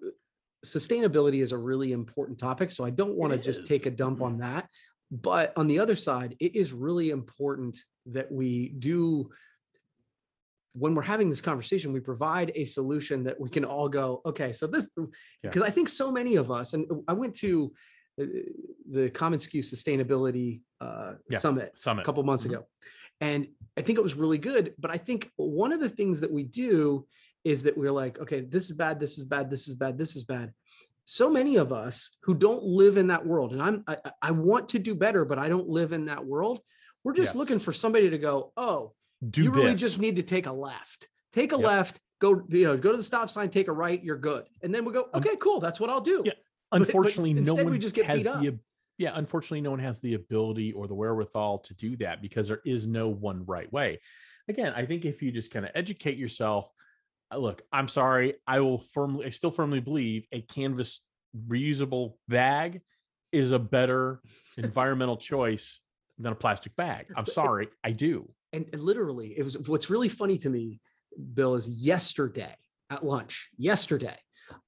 sustainability 0.66 1.44
is 1.44 1.52
a 1.52 1.58
really 1.58 1.92
important 1.92 2.40
topic. 2.40 2.72
So 2.72 2.84
I 2.84 2.90
don't 2.90 3.16
want 3.16 3.34
to 3.34 3.40
just 3.40 3.66
take 3.66 3.86
a 3.86 3.92
dump 3.92 4.22
on 4.22 4.40
that. 4.40 4.68
But 5.12 5.54
on 5.56 5.68
the 5.68 5.80
other 5.80 5.96
side, 5.96 6.36
it 6.40 6.56
is 6.56 6.74
really 6.74 7.12
important 7.12 7.78
that 8.08 8.32
we 8.32 8.70
do 8.80 9.30
when 10.74 10.94
we're 10.94 11.02
having 11.02 11.28
this 11.30 11.42
conversation, 11.42 11.92
we 11.92 12.00
provide 12.00 12.52
a 12.54 12.64
solution 12.64 13.24
that 13.24 13.40
we 13.40 13.50
can 13.50 13.66
all 13.66 13.90
go, 13.90 14.22
okay, 14.28 14.52
so 14.52 14.68
this 14.68 14.90
Yeah. 14.98 15.06
because 15.42 15.64
I 15.64 15.72
think 15.72 15.90
so 15.90 16.12
many 16.12 16.36
of 16.36 16.52
us, 16.52 16.74
and 16.74 16.86
I 17.08 17.14
went 17.14 17.34
to 17.40 17.74
uh, 18.22 18.26
the 18.92 19.10
commonsku 19.10 19.60
Sustainability 19.60 20.62
uh, 20.80 21.14
Yeah, 21.30 21.40
Summit, 21.40 21.80
a 21.86 22.04
couple 22.04 22.22
months 22.24 22.46
Mhm. 22.46 22.50
ago, 22.50 22.68
and 23.22 23.48
I 23.78 23.82
think 23.82 24.00
it 24.00 24.02
was 24.02 24.16
really 24.16 24.40
good. 24.40 24.74
But 24.80 24.92
I 24.92 24.98
think 24.98 25.30
one 25.36 25.72
of 25.72 25.80
the 25.80 25.90
things 25.90 26.20
that 26.22 26.32
we 26.32 26.44
do 26.44 27.06
is 27.44 27.64
that 27.64 27.78
we're 27.78 27.92
like, 27.92 28.20
okay, 28.20 28.42
this 28.42 28.70
is 28.70 28.76
bad, 28.76 29.00
this 29.00 29.18
is 29.18 29.24
bad, 29.24 29.50
this 29.50 29.68
is 29.68 29.76
bad, 29.76 29.98
this 29.98 30.16
is 30.16 30.24
bad. 30.24 30.52
So 31.06 31.30
many 31.30 31.56
of 31.56 31.72
us 31.72 32.18
who 32.24 32.34
don't 32.34 32.64
live 32.64 32.98
in 32.98 33.08
that 33.08 33.26
world, 33.26 33.54
and 33.54 33.62
I'm 33.62 33.84
I, 33.88 33.98
I- 34.22 34.32
want 34.32 34.68
to 34.70 34.80
do 34.80 34.94
better, 34.96 35.24
but 35.24 35.40
I 35.40 35.48
don't 35.48 35.70
live 35.70 35.94
in 35.94 36.06
that 36.06 36.26
world. 36.26 36.60
We're 37.04 37.14
just 37.14 37.30
Yes. 37.30 37.36
looking 37.36 37.60
for 37.60 37.72
somebody 37.72 38.10
to 38.10 38.18
go, 38.18 38.52
oh, 38.58 38.94
Do 39.30 39.44
you 39.44 39.52
really 39.52 39.76
just 39.76 40.00
need 40.00 40.18
to 40.18 40.24
take 40.24 40.48
a 40.48 40.52
left. 40.52 41.08
Take 41.32 41.54
a 41.54 41.56
Yep. 41.56 41.66
left, 41.66 42.00
go, 42.20 42.42
you 42.50 42.66
know, 42.66 42.76
go 42.76 42.92
to 42.92 42.98
the 42.98 43.04
stop 43.04 43.30
sign, 43.30 43.50
take 43.50 43.68
a 43.70 43.72
right, 43.72 44.04
you're 44.04 44.18
good. 44.18 44.46
And 44.64 44.74
then 44.74 44.84
we 44.84 44.92
go, 44.92 45.08
okay, 45.14 45.36
cool, 45.38 45.60
that's 45.62 45.80
what 45.80 45.90
I'll 45.90 46.02
do. 46.02 46.24
Yeah, 46.26 46.34
but 46.72 46.82
unfortunately, 46.82 47.34
no 47.34 47.40
instead 47.40 47.64
one 47.64 47.72
we 47.74 47.80
just 47.80 47.96
get 47.96 48.06
has 48.08 48.24
beat 48.24 48.28
up. 48.30 48.42
the 48.42 48.60
yeah. 48.98 49.12
Unfortunately, 49.16 49.62
no 49.62 49.72
one 49.72 49.80
has 49.80 50.00
the 50.00 50.16
ability 50.16 50.74
or 50.74 50.88
the 50.88 50.96
wherewithal 50.96 51.60
to 51.60 51.74
do 51.76 51.96
that 51.98 52.22
because 52.22 52.48
there 52.48 52.62
is 52.66 52.88
no 52.88 53.08
one 53.08 53.46
right 53.46 53.72
way. 53.72 54.00
Again, 54.50 54.74
I 54.76 54.86
think 54.86 55.06
if 55.06 55.22
you 55.22 55.32
just 55.32 55.52
kind 55.52 55.66
of 55.66 55.72
educate 55.76 56.18
yourself, 56.18 56.70
uh, 57.32 57.38
look, 57.38 57.62
I'm 57.72 57.88
sorry, 57.88 58.36
I 58.48 58.62
will 58.62 58.80
firmly, 58.80 59.26
I 59.26 59.30
still 59.30 59.52
firmly 59.52 59.80
believe 59.80 60.26
a 60.32 60.42
canvas 60.42 61.02
reusable 61.48 62.14
bag 62.28 62.82
is 63.32 63.52
a 63.52 63.60
better 63.60 64.22
environmental 64.58 65.18
choice 65.18 65.80
than 66.18 66.32
a 66.32 66.36
plastic 66.36 66.76
bag. 66.76 67.08
I'm 67.16 67.26
sorry, 67.26 67.68
I 67.84 67.92
do. 67.92 68.30
and 68.54 68.66
literally 68.74 69.34
it 69.38 69.44
was 69.44 69.58
what's 69.68 69.90
really 69.90 70.08
funny 70.08 70.38
to 70.38 70.50
me 70.50 70.80
bill 71.34 71.56
is 71.56 71.68
yesterday 71.68 72.56
at 72.90 73.06
lunch 73.06 73.50
yesterday 73.58 74.16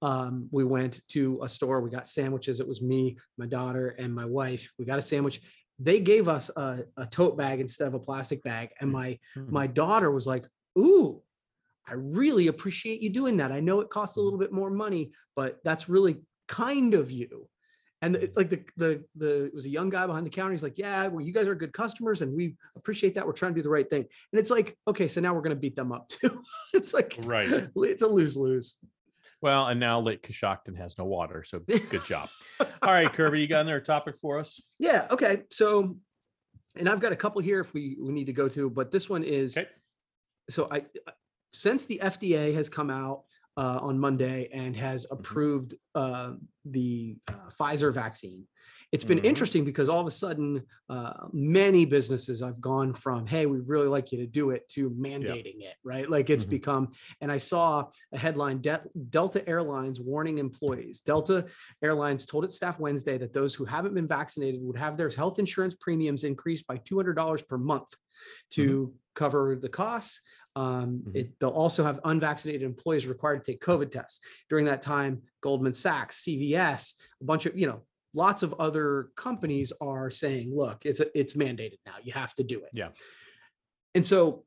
um, 0.01 0.47
we 0.51 0.63
went 0.63 1.01
to 1.09 1.39
a 1.43 1.49
store 1.49 1.81
we 1.81 1.89
got 1.89 2.07
sandwiches 2.07 2.59
it 2.59 2.67
was 2.67 2.81
me 2.81 3.17
my 3.37 3.45
daughter 3.45 3.89
and 3.99 4.13
my 4.13 4.25
wife 4.25 4.71
we 4.77 4.85
got 4.85 4.99
a 4.99 5.01
sandwich. 5.01 5.41
They 5.81 6.01
gave 6.01 6.27
us 6.27 6.49
a, 6.57 6.83
a 6.97 7.05
tote 7.05 7.37
bag 7.37 7.61
instead 7.61 7.87
of 7.87 7.93
a 7.93 7.99
plastic 7.99 8.43
bag 8.43 8.69
and 8.81 8.91
my 8.91 9.17
Mm. 9.37 9.49
my 9.49 9.67
daughter 9.67 10.11
was 10.11 10.27
like 10.27 10.45
ooh 10.77 11.21
i 11.87 11.93
really 11.93 12.47
appreciate 12.47 13.01
you 13.01 13.09
doing 13.09 13.37
that. 13.37 13.51
I 13.51 13.59
know 13.61 13.79
it 13.81 13.89
costs 13.89 14.17
a 14.17 14.21
little 14.21 14.37
bit 14.39 14.51
more 14.51 14.69
money 14.69 15.11
but 15.35 15.59
that's 15.63 15.87
really 15.89 16.17
kind 16.47 16.93
of 16.93 17.09
you. 17.11 17.47
And 18.01 18.15
it- 18.15 18.35
like 18.35 18.49
the 18.49 18.63
the 18.77 19.03
the 19.15 19.31
it 19.45 19.53
was 19.53 19.65
a 19.65 19.69
young 19.69 19.89
guy 19.89 20.05
behind 20.05 20.25
the 20.25 20.29
counter 20.29 20.51
he's 20.51 20.63
like 20.63 20.77
yeah 20.77 21.07
well 21.07 21.25
you 21.25 21.33
guys 21.33 21.47
are 21.47 21.55
good 21.55 21.73
customers 21.73 22.21
and 22.21 22.33
we 22.35 22.55
appreciate 22.75 23.15
that 23.15 23.25
we're 23.25 23.33
trying 23.33 23.53
to 23.53 23.59
do 23.59 23.63
the 23.63 23.69
right 23.77 23.89
thing. 23.89 24.05
And 24.31 24.39
it's 24.41 24.49
like 24.51 24.77
okay 24.87 25.07
so 25.07 25.19
now 25.21 25.33
we're 25.33 25.41
going 25.47 25.55
to 25.55 25.63
beat 25.65 25.75
them 25.75 25.91
up 25.91 26.07
too. 26.15 26.41
It's 26.73 26.93
like 26.93 27.17
Right. 27.23 27.69
it's 27.75 28.01
a 28.01 28.07
lose-lose 28.07 28.75
Well, 29.41 29.67
and 29.67 29.79
now 29.79 30.01
Lake 30.01 30.27
Coshocton 30.27 30.75
has 30.77 30.97
no 30.97 31.05
water, 31.05 31.43
so 31.45 31.59
good 31.59 32.03
job. 32.05 32.29
All 32.59 32.91
right, 32.91 33.11
Kirby, 33.11 33.39
you 33.39 33.47
got 33.47 33.61
another 33.61 33.79
topic 33.79 34.15
for 34.21 34.37
us? 34.37 34.61
Yeah. 34.79 35.07
Okay. 35.11 35.43
So, 35.49 35.97
and 36.75 36.89
I've 36.89 36.99
got 36.99 37.13
a 37.13 37.15
couple 37.15 37.41
here 37.41 37.61
if 37.61 37.73
we 37.73 37.97
we 38.01 38.11
need 38.11 38.25
to 38.25 38.33
go 38.33 38.49
to, 38.49 38.69
but 38.69 38.91
this 38.91 39.09
one 39.09 39.23
is. 39.23 39.57
Okay. 39.57 39.67
So 40.49 40.67
I, 40.71 40.85
since 41.53 41.85
the 41.85 41.99
FDA 42.03 42.53
has 42.53 42.69
come 42.69 42.89
out 42.89 43.23
uh, 43.57 43.79
on 43.81 43.99
Monday 43.99 44.49
and 44.53 44.75
has 44.75 45.05
Mm-hmm. 45.05 45.13
approved 45.15 45.75
uh, 45.95 46.33
the 46.65 47.17
uh, 47.27 47.33
Pfizer 47.59 47.93
vaccine, 47.93 48.45
it's 48.91 49.03
been 49.03 49.19
Mhm. 49.19 49.25
interesting 49.25 49.63
because 49.65 49.87
all 49.87 49.99
of 49.99 50.07
a 50.07 50.11
sudden, 50.11 50.63
uh, 50.89 51.27
many 51.31 51.85
businesses 51.85 52.41
have 52.41 52.59
gone 52.59 52.93
from 52.93 53.27
"Hey, 53.27 53.45
we 53.45 53.59
really 53.59 53.87
like 53.87 54.11
you 54.11 54.17
to 54.19 54.25
do 54.27 54.49
it" 54.49 54.67
to 54.69 54.89
mandating 54.91 55.61
it. 55.61 55.75
Right? 55.83 56.09
Like 56.09 56.29
it's 56.31 56.43
Mhm. 56.43 56.49
become. 56.49 56.91
And 57.21 57.31
I 57.31 57.37
saw 57.37 57.91
a 58.13 58.17
headline: 58.17 58.61
De- 58.61 58.83
Delta 59.09 59.47
Airlines 59.47 59.99
warning 60.01 60.39
employees. 60.39 61.01
Delta 61.01 61.45
Airlines 61.83 62.25
told 62.25 62.45
its 62.45 62.55
staff 62.55 62.79
Wednesday 62.79 63.17
that 63.19 63.31
those 63.33 63.53
who 63.53 63.65
haven't 63.65 63.93
been 63.93 64.07
vaccinated 64.07 64.61
would 64.63 64.77
have 64.77 64.97
their 64.97 65.09
health 65.09 65.37
insurance 65.39 65.75
premiums 65.79 66.23
increased 66.23 66.65
by 66.65 66.77
$200 66.77 67.43
per 67.47 67.57
month 67.57 67.89
to 68.51 68.93
cover 69.15 69.55
the 69.55 69.69
costs. 69.69 70.21
Um, 70.59 71.03
Mhm. 71.07 71.15
it, 71.15 71.39
they'll 71.39 71.49
also 71.49 71.83
have 71.83 71.99
unvaccinated 72.03 72.63
employees 72.63 73.07
required 73.07 73.43
to 73.45 73.51
take 73.53 73.61
COVID 73.61 73.91
tests. 73.91 74.19
During 74.49 74.65
that 74.65 74.81
time, 74.81 75.21
Goldman 75.41 75.73
Sachs, 75.73 76.21
CVS, 76.23 76.95
a 77.21 77.23
bunch 77.23 77.45
of, 77.45 77.57
you 77.57 77.65
know, 77.67 77.81
lots 78.13 78.43
of 78.43 78.53
other 78.59 79.09
companies 79.15 79.71
are 79.79 80.09
saying, 80.11 80.53
look, 80.53 80.85
it's 80.85 80.99
a, 80.99 81.17
it's 81.17 81.33
mandated 81.33 81.77
now. 81.85 81.95
You 82.03 82.11
have 82.13 82.33
to 82.35 82.43
do 82.43 82.63
it. 82.63 82.71
Yeah. 82.73 82.89
And 83.95 84.05
so 84.05 84.45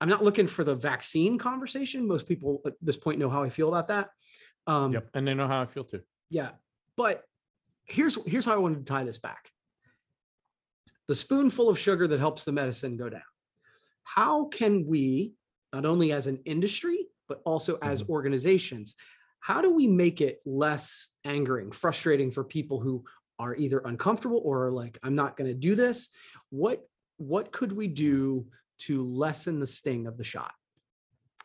I'm 0.00 0.08
not 0.08 0.22
looking 0.24 0.46
for 0.46 0.64
the 0.64 0.74
vaccine 0.74 1.38
conversation. 1.38 2.06
Most 2.06 2.26
people 2.26 2.60
at 2.66 2.74
this 2.82 2.96
point 2.96 3.18
know 3.18 3.30
how 3.30 3.42
I 3.42 3.48
feel 3.48 3.68
about 3.68 3.88
that. 3.88 4.10
Um, 4.66 4.92
Yep. 4.92 5.10
And 5.14 5.26
they 5.26 5.34
know 5.34 5.46
how 5.46 5.62
I 5.62 5.66
feel 5.66 5.84
too. 5.84 6.02
yeah, 6.28 6.50
but 6.96 7.24
here's 7.86 8.16
here's 8.26 8.44
how 8.44 8.54
I 8.54 8.58
wanted 8.58 8.78
to 8.80 8.84
tie 8.84 9.04
this 9.04 9.18
back. 9.18 9.50
The 11.08 11.14
spoonful 11.14 11.68
of 11.68 11.78
sugar 11.78 12.06
that 12.06 12.18
helps 12.20 12.44
the 12.44 12.52
medicine 12.52 12.96
go 12.96 13.08
down. 13.08 13.22
How 14.04 14.46
can 14.46 14.86
we, 14.86 15.32
not 15.72 15.84
only 15.84 16.12
as 16.12 16.26
an 16.26 16.40
industry, 16.44 17.06
but 17.28 17.40
also 17.44 17.78
as 17.82 18.02
mm-hmm. 18.02 18.12
organizations, 18.12 18.94
how 19.40 19.62
do 19.62 19.72
we 19.72 19.86
make 19.86 20.20
it 20.20 20.40
less 20.44 21.08
angering, 21.24 21.72
frustrating 21.72 22.30
for 22.30 22.44
people 22.44 22.80
who 22.80 23.04
are 23.38 23.56
either 23.56 23.78
uncomfortable 23.84 24.42
or 24.44 24.66
are 24.66 24.72
like, 24.72 24.98
I'm 25.02 25.14
not 25.14 25.36
going 25.36 25.48
to 25.48 25.54
do 25.54 25.74
this? 25.74 26.10
What 26.50 26.82
what 27.16 27.52
could 27.52 27.72
we 27.72 27.86
do 27.86 28.46
to 28.78 29.02
lessen 29.02 29.60
the 29.60 29.66
sting 29.66 30.06
of 30.06 30.16
the 30.16 30.24
shot? 30.24 30.52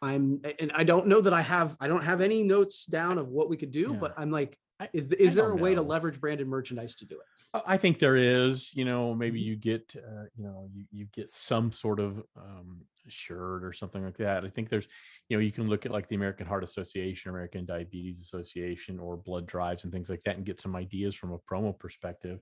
I'm 0.02 0.42
and 0.60 0.72
I 0.76 0.84
don't 0.84 1.08
know 1.08 1.22
that 1.22 1.34
I 1.34 1.42
have 1.42 1.76
I 1.80 1.88
don't 1.88 2.04
have 2.04 2.22
any 2.22 2.44
notes 2.44 2.86
down 2.86 3.18
of 3.18 3.30
what 3.30 3.50
we 3.50 3.58
could 3.58 3.72
do, 3.72 3.92
Yeah. 3.92 3.98
but 4.00 4.14
I'm 4.18 4.32
like, 4.32 4.58
is 4.94 5.08
the, 5.10 5.22
is 5.22 5.36
there 5.36 5.51
a 5.51 5.56
don't 5.56 5.60
way 5.60 5.75
to 5.75 5.82
leverage 5.82 6.20
branded 6.20 6.48
merchandise 6.48 6.96
to 6.98 7.06
do 7.06 7.15
it? 7.20 7.25
I- 7.54 7.74
I 7.74 7.77
think 7.77 8.00
there 8.00 8.15
is, 8.15 8.74
you 8.75 8.86
know, 8.86 9.13
maybe 9.13 9.39
Mhm. 9.39 9.46
you 9.46 9.56
get, 9.56 9.96
uh, 9.96 10.25
you 10.36 10.44
know, 10.44 10.70
you, 10.74 10.86
you 10.92 11.06
get 11.06 11.30
some 11.32 11.72
sort 11.72 12.00
of 12.00 12.24
um, 12.36 12.86
shirt 13.08 13.63
or 13.63 13.72
something 13.74 14.04
like 14.04 14.18
that. 14.18 14.44
I 14.46 14.50
think 14.50 14.70
there's, 14.70 14.88
you 15.30 15.38
know, 15.38 15.42
you 15.42 15.51
can 15.51 15.68
look 15.68 15.86
at 15.86 15.92
like 15.92 16.08
the 16.10 16.15
American 16.15 16.48
Heart 16.48 16.63
Association, 16.63 17.30
American 17.30 17.65
Diabetes 17.65 18.20
Association, 18.22 19.00
or 19.00 19.15
blood 19.18 19.46
drives 19.46 19.84
and 19.84 19.94
things 19.94 20.10
like 20.10 20.24
that 20.25 20.36
and 20.38 20.46
get 20.46 20.60
some 20.60 20.75
ideas 20.75 21.15
from 21.15 21.32
a 21.32 21.39
promo 21.39 21.77
perspective. 21.77 22.42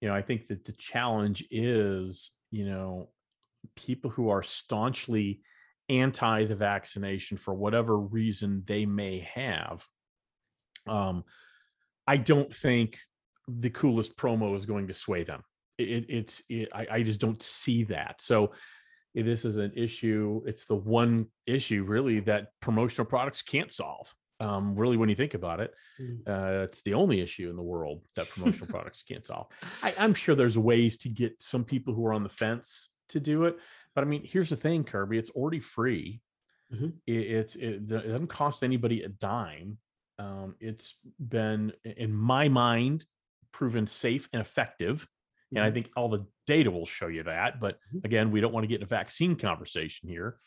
You 0.00 0.08
know, 0.08 0.14
I 0.14 0.22
think 0.22 0.48
that 0.48 0.64
the 0.64 0.72
challenge 0.72 1.46
is, 1.50 2.30
you 2.50 2.64
know, 2.64 3.12
people 3.76 4.10
who 4.10 4.30
are 4.30 4.42
staunchly 4.42 5.42
anti 5.88 6.46
the 6.46 6.56
vaccination 6.56 7.36
for 7.36 7.52
whatever 7.54 7.98
reason 7.98 8.64
they 8.66 8.86
may 8.86 9.20
have. 9.20 9.86
Um, 10.86 11.24
I 12.12 12.16
don't 12.16 12.52
think 12.64 12.98
the 13.64 13.70
coolest 13.70 14.16
promo 14.16 14.56
is 14.56 14.66
going 14.66 14.88
to 14.88 14.94
sway 14.94 15.22
them. 15.24 15.42
It, 15.78 15.88
it- 15.96 16.06
it's 16.18 16.42
it, 16.48 16.68
I, 16.80 16.86
I 16.96 17.02
just 17.02 17.20
don't 17.20 17.42
see 17.42 17.84
that. 17.84 18.20
So 18.20 18.36
eh, 19.16 19.22
this 19.30 19.44
is 19.44 19.56
an 19.56 19.72
issue. 19.86 20.42
It's 20.50 20.64
the 20.66 20.80
one 21.02 21.26
issue 21.46 21.82
really 21.94 22.20
that 22.30 22.48
promotional 22.60 23.06
products 23.06 23.42
can't 23.42 23.72
solve. 23.72 24.12
Um, 24.40 24.74
really, 24.74 24.96
when 24.96 25.10
you 25.10 25.16
think 25.22 25.34
about 25.34 25.60
it, 25.60 25.72
Mm. 26.00 26.20
uh, 26.26 26.62
it's 26.64 26.80
the 26.82 26.94
only 26.94 27.20
issue 27.20 27.50
in 27.50 27.56
the 27.56 27.68
world 27.74 27.98
that 28.16 28.28
promotional 28.30 28.66
products 28.76 29.02
can't 29.10 29.26
solve. 29.26 29.46
I, 29.82 29.94
I'm 29.98 30.14
sure 30.14 30.34
there's 30.34 30.56
ways 30.72 30.96
to 31.02 31.08
get 31.10 31.32
some 31.42 31.62
people 31.72 31.92
who 31.94 32.06
are 32.06 32.14
on 32.14 32.22
the 32.22 32.36
fence 32.44 32.88
to 33.10 33.20
do 33.20 33.44
it, 33.44 33.54
but 33.94 34.02
I 34.02 34.06
mean, 34.06 34.22
here's 34.24 34.48
the 34.48 34.56
thing, 34.56 34.82
Kirby. 34.84 35.18
It's 35.18 35.30
already 35.38 35.60
free. 35.60 36.22
Mhm. 36.74 36.92
It, 37.06 37.12
it's 37.38 37.54
it, 37.56 37.68
it 37.68 37.88
doesn't 37.88 38.28
cost 38.40 38.62
anybody 38.62 39.02
a 39.02 39.08
dime. 39.10 39.76
Um, 40.20 40.54
it's 40.60 40.94
been, 41.18 41.72
in 41.84 42.14
my 42.14 42.48
mind, 42.48 43.06
proven 43.52 43.86
safe 43.86 44.28
and 44.32 44.42
effective. 44.42 45.08
And 45.54 45.64
I 45.64 45.70
Mhm. 45.70 45.74
think 45.74 45.90
all 45.96 46.08
the 46.10 46.26
data 46.46 46.70
will 46.70 46.86
show 46.86 47.08
you 47.08 47.22
that. 47.24 47.58
But 47.58 47.78
Mhm. 47.92 48.04
again, 48.04 48.30
we 48.30 48.40
don't 48.40 48.52
want 48.52 48.64
to 48.64 48.68
get 48.68 48.76
in 48.76 48.82
a 48.84 48.86
vaccine 48.86 49.34
conversation 49.34 50.08
here. 50.08 50.38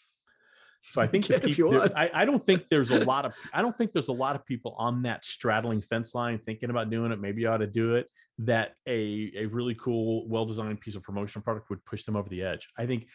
So 0.81 1.01
I 1.01 1.07
think 1.11 1.29
if 1.29 1.57
you 1.57 1.69
there-. 1.69 1.97
I, 1.97 2.11
I 2.13 2.25
don't 2.25 2.45
think 2.45 2.67
there's 2.67 2.91
a 2.91 2.95
lot 2.95 3.25
of 3.25 3.33
I 3.53 3.61
don't 3.61 3.75
think 3.77 3.93
there's 3.93 4.09
a 4.09 4.13
lot 4.13 4.35
of 4.35 4.45
people 4.45 4.75
on 4.77 5.01
that 5.03 5.25
straddling 5.25 5.81
fence 5.81 6.13
line 6.13 6.39
thinking 6.39 6.69
about 6.69 6.89
doing 6.89 7.11
it. 7.11 7.19
Maybe 7.19 7.41
you 7.41 7.49
ought 7.49 7.57
to 7.57 7.67
do 7.67 7.95
it. 7.95 8.07
That 8.39 8.75
a 8.87 9.31
a 9.35 9.45
really 9.47 9.75
cool, 9.75 10.27
well 10.27 10.45
designed 10.45 10.81
piece 10.81 10.95
of 10.95 11.03
promotional 11.03 11.43
product 11.43 11.69
would 11.69 11.83
push 11.85 12.03
them 12.03 12.15
over 12.15 12.29
the 12.29 12.43
edge. 12.43 12.67
I 12.77 12.85
think 12.85 13.07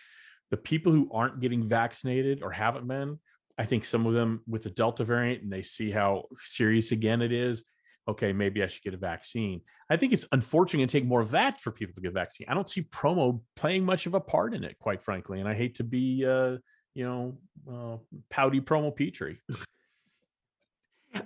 the 0.50 0.56
people 0.56 0.92
who 0.92 1.10
aren't 1.12 1.40
getting 1.40 1.68
vaccinated 1.68 2.42
or 2.42 2.50
haven't 2.50 2.86
been, 2.88 3.18
I 3.58 3.66
think 3.66 3.84
some 3.84 4.06
of 4.06 4.14
them 4.14 4.42
with 4.46 4.62
the 4.62 4.70
Delta 4.70 5.04
variant 5.04 5.42
and 5.42 5.52
they 5.52 5.62
see 5.62 5.90
how 5.90 6.26
serious 6.44 6.92
again 6.92 7.20
it 7.20 7.32
is. 7.32 7.64
Okay, 8.06 8.32
maybe 8.32 8.62
I 8.62 8.68
should 8.68 8.82
get 8.82 8.94
a 8.94 8.98
vaccine. 8.98 9.60
I 9.90 9.96
think 9.96 10.12
it's 10.14 10.24
unfortunate 10.32 10.88
to 10.88 10.92
take 10.98 11.04
more 11.04 11.20
of 11.20 11.30
that 11.32 11.60
for 11.60 11.70
people 11.70 11.94
to 11.96 12.00
get 12.00 12.08
a 12.08 12.12
vaccine. 12.12 12.46
I 12.48 12.54
don't 12.54 12.68
see 12.68 12.82
promo 12.84 13.40
playing 13.56 13.84
much 13.84 14.06
of 14.06 14.14
a 14.14 14.20
part 14.20 14.54
in 14.54 14.64
it, 14.64 14.78
quite 14.78 15.02
frankly. 15.02 15.40
And 15.40 15.48
I 15.48 15.54
hate 15.54 15.74
to 15.74 15.84
be, 15.84 16.24
uh, 16.24 16.56
you 16.94 17.04
know, 17.04 17.38
uh, 17.70 17.98
pouty 18.30 18.60
promo 18.60 18.96
Petrie. 18.96 19.38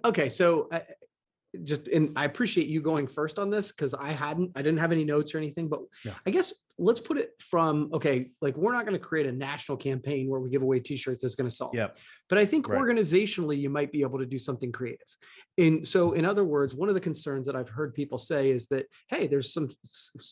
Okay, 0.04 0.28
so 0.28 0.68
uh, 0.72 0.80
just 1.62 1.88
and 1.88 2.12
I 2.16 2.24
appreciate 2.24 2.66
you 2.66 2.80
going 2.80 3.06
first 3.06 3.38
on 3.38 3.50
this 3.50 3.70
because 3.72 3.94
I 3.94 4.10
hadn't 4.10 4.52
I 4.56 4.62
didn't 4.62 4.78
have 4.78 4.92
any 4.92 5.04
notes 5.04 5.34
or 5.34 5.38
anything, 5.38 5.68
but 5.68 5.80
Yeah. 6.04 6.14
I 6.26 6.30
guess 6.30 6.54
let's 6.78 7.00
put 7.00 7.18
it 7.18 7.30
from 7.38 7.90
okay, 7.92 8.30
like 8.40 8.56
we're 8.56 8.72
not 8.72 8.86
going 8.86 8.98
to 8.98 9.04
create 9.04 9.26
a 9.26 9.32
national 9.32 9.76
campaign 9.76 10.28
where 10.28 10.40
we 10.40 10.48
give 10.50 10.62
away 10.62 10.80
t-shirts 10.80 11.22
that's 11.22 11.34
going 11.34 11.48
to 11.48 11.54
solve. 11.54 11.74
yeah 11.74 11.88
But 12.28 12.38
I 12.38 12.46
think 12.46 12.68
Right. 12.68 12.80
organizationally 12.80 13.58
you 13.58 13.68
might 13.68 13.92
be 13.92 14.00
able 14.02 14.18
to 14.18 14.26
do 14.26 14.38
something 14.38 14.72
creative. 14.72 15.06
And 15.58 15.86
so 15.86 16.12
in 16.12 16.24
other 16.24 16.44
words, 16.44 16.74
one 16.74 16.88
of 16.88 16.94
the 16.94 17.00
concerns 17.00 17.46
that 17.46 17.54
I've 17.54 17.68
heard 17.68 17.92
people 17.94 18.16
say 18.16 18.50
is 18.50 18.66
that 18.68 18.86
hey, 19.10 19.26
there's 19.26 19.52
some 19.52 19.68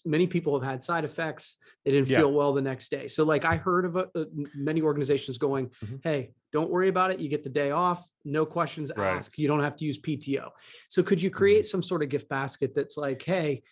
many 0.05 0.27
people 0.27 0.59
have 0.59 0.69
had 0.69 0.83
side 0.83 1.05
effects, 1.05 1.57
they 1.85 1.91
didn't 1.93 2.09
Yeah. 2.09 2.19
feel 2.19 2.33
well 2.33 2.53
the 2.55 2.63
next 2.63 2.91
day. 2.91 3.07
So 3.07 3.25
like 3.25 3.45
I 3.45 3.57
heard 3.57 3.85
of 3.85 3.97
a, 3.97 4.09
uh, 4.15 4.25
many 4.55 4.81
organizations 4.81 5.37
going, 5.37 5.71
Mhm. 5.85 6.01
hey, 6.03 6.33
don't 6.53 6.71
worry 6.71 6.89
about 6.89 7.11
it, 7.13 7.21
you 7.21 7.29
get 7.29 7.45
the 7.45 7.51
day 7.51 7.71
off, 7.71 8.09
no 8.25 8.47
questions 8.47 8.91
Right. 8.97 9.17
asked, 9.17 9.39
you 9.39 9.47
don't 9.47 9.61
have 9.61 9.77
to 9.77 9.85
use 9.85 9.99
PTO. 9.99 10.51
So 10.89 11.03
could 11.03 11.21
you 11.21 11.31
create 11.31 11.67
some 11.67 11.83
sort 11.83 12.03
of 12.03 12.09
gift 12.09 12.29
basket 12.29 12.75
that's 12.75 12.97
like, 12.97 13.23
hey, 13.23 13.63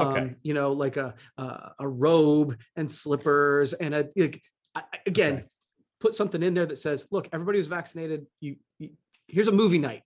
um, 0.00 0.08
Okay. 0.08 0.34
you 0.42 0.54
know, 0.54 0.72
like 0.72 0.96
a, 0.96 1.14
a 1.38 1.72
a 1.80 1.88
robe 1.88 2.56
and 2.76 2.90
slippers 2.90 3.72
and 3.72 3.94
a 3.94 4.08
like, 4.16 4.42
I- 4.74 4.82
again, 5.06 5.34
Okay. 5.34 5.46
put 6.00 6.14
something 6.14 6.42
in 6.42 6.54
there 6.54 6.66
that 6.66 6.76
says, 6.78 7.06
look, 7.10 7.28
everybody 7.32 7.58
who's 7.58 7.66
vaccinated, 7.66 8.26
you, 8.40 8.56
you 8.78 8.90
here's 9.28 9.48
a 9.48 9.52
movie 9.52 9.78
night. 9.78 10.02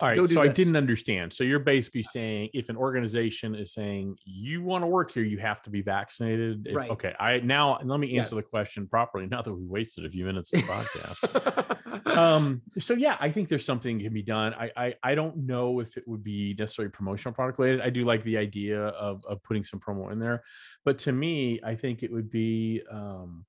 All 0.00 0.08
right. 0.08 0.28
So 0.28 0.42
I 0.42 0.48
didn't 0.48 0.74
understand. 0.76 1.32
So 1.32 1.44
you're 1.44 1.60
basically 1.60 2.02
saying 2.02 2.50
if 2.52 2.68
an 2.68 2.76
organization 2.76 3.54
is 3.54 3.72
saying 3.72 4.16
you 4.24 4.60
want 4.60 4.82
to 4.82 4.88
work 4.88 5.12
here, 5.12 5.22
you 5.22 5.38
have 5.38 5.62
to 5.62 5.70
be 5.70 5.82
vaccinated. 5.82 6.66
If- 6.66 6.74
Right. 6.74 6.90
Okay. 6.90 7.14
I 7.20 7.38
now 7.38 7.78
let 7.84 8.00
me 8.00 8.08
Yeah. 8.08 8.22
answer 8.22 8.34
the 8.34 8.42
question 8.42 8.88
properly. 8.88 9.26
Now 9.26 9.40
that 9.42 9.52
we 9.54 9.64
wasted 9.64 10.04
a 10.04 10.10
few 10.10 10.24
minutes 10.24 10.52
of 10.52 10.62
the 10.62 10.66
podcast. 10.66 11.73
um 12.18 12.62
so 12.78 12.94
yeah 12.94 13.16
i 13.20 13.30
think 13.30 13.48
there's 13.48 13.64
something 13.64 14.00
can 14.00 14.12
be 14.12 14.22
done 14.22 14.54
I, 14.54 14.70
I 14.76 14.94
i 15.02 15.14
don't 15.14 15.36
know 15.36 15.80
if 15.80 15.96
it 15.96 16.04
would 16.06 16.24
be 16.24 16.54
necessarily 16.58 16.90
promotional 16.90 17.34
product 17.34 17.58
related 17.58 17.80
i 17.80 17.90
do 17.90 18.04
like 18.04 18.24
the 18.24 18.36
idea 18.36 18.80
of 18.80 19.24
of 19.26 19.42
putting 19.42 19.64
some 19.64 19.80
promo 19.80 20.12
in 20.12 20.18
there 20.18 20.42
but 20.84 20.98
to 20.98 21.12
me 21.12 21.60
i 21.64 21.74
think 21.74 22.02
it 22.02 22.12
would 22.12 22.30
be 22.30 22.82
um 22.90 23.44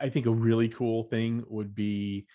I- 0.00 0.10
think 0.10 0.26
a 0.26 0.30
really 0.30 0.68
cool 0.68 1.04
thing 1.04 1.44
would 1.48 1.74
be 1.74 2.26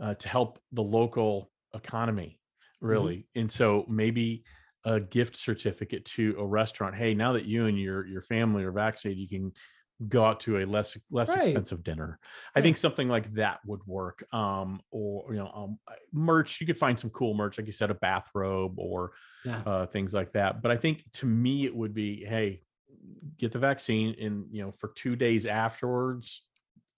uh, 0.00 0.14
to 0.14 0.28
help 0.28 0.58
the 0.72 0.82
local 0.82 1.50
economy, 1.74 2.40
really. 2.80 3.26
And 3.34 3.50
so 3.50 3.84
maybe 3.88 4.44
a 4.84 5.00
gift 5.00 5.36
certificate 5.36 6.04
to 6.04 6.34
a 6.38 6.46
restaurant. 6.46 6.94
Hey, 6.94 7.14
now 7.14 7.32
that 7.34 7.44
you 7.44 7.66
and 7.66 7.78
your 7.78 8.06
your 8.06 8.22
family 8.22 8.64
are 8.64 8.72
vaccinated, 8.72 9.18
you 9.18 9.28
can 9.28 9.52
go 10.08 10.24
out 10.24 10.40
to 10.40 10.58
a 10.58 10.64
less 10.66 10.96
less 11.10 11.28
Right. 11.28 11.38
expensive 11.38 11.84
dinner. 11.84 12.18
I 12.54 12.60
think 12.60 12.76
something 12.76 13.08
like 13.08 13.32
that 13.34 13.60
would 13.64 13.84
work. 13.86 14.24
Um, 14.34 14.82
or 14.90 15.32
you 15.32 15.38
know, 15.38 15.50
um, 15.54 15.78
merch. 16.12 16.60
You 16.60 16.66
could 16.66 16.78
find 16.78 16.98
some 16.98 17.10
cool 17.10 17.34
merch, 17.34 17.58
like 17.58 17.66
you 17.66 17.72
said, 17.72 17.90
a 17.90 17.94
bathrobe 17.94 18.78
or 18.78 19.12
Yeah. 19.44 19.62
uh, 19.64 19.86
things 19.86 20.12
like 20.12 20.32
that. 20.32 20.62
But 20.62 20.70
I 20.70 20.76
think 20.76 21.04
to 21.14 21.26
me, 21.26 21.64
it 21.64 21.74
would 21.74 21.94
be, 21.94 22.24
hey, 22.24 22.62
get 23.38 23.52
the 23.52 23.58
vaccine, 23.58 24.16
and 24.20 24.46
you 24.50 24.62
know, 24.62 24.72
for 24.72 24.88
two 24.94 25.14
days 25.16 25.46
afterwards, 25.46 26.44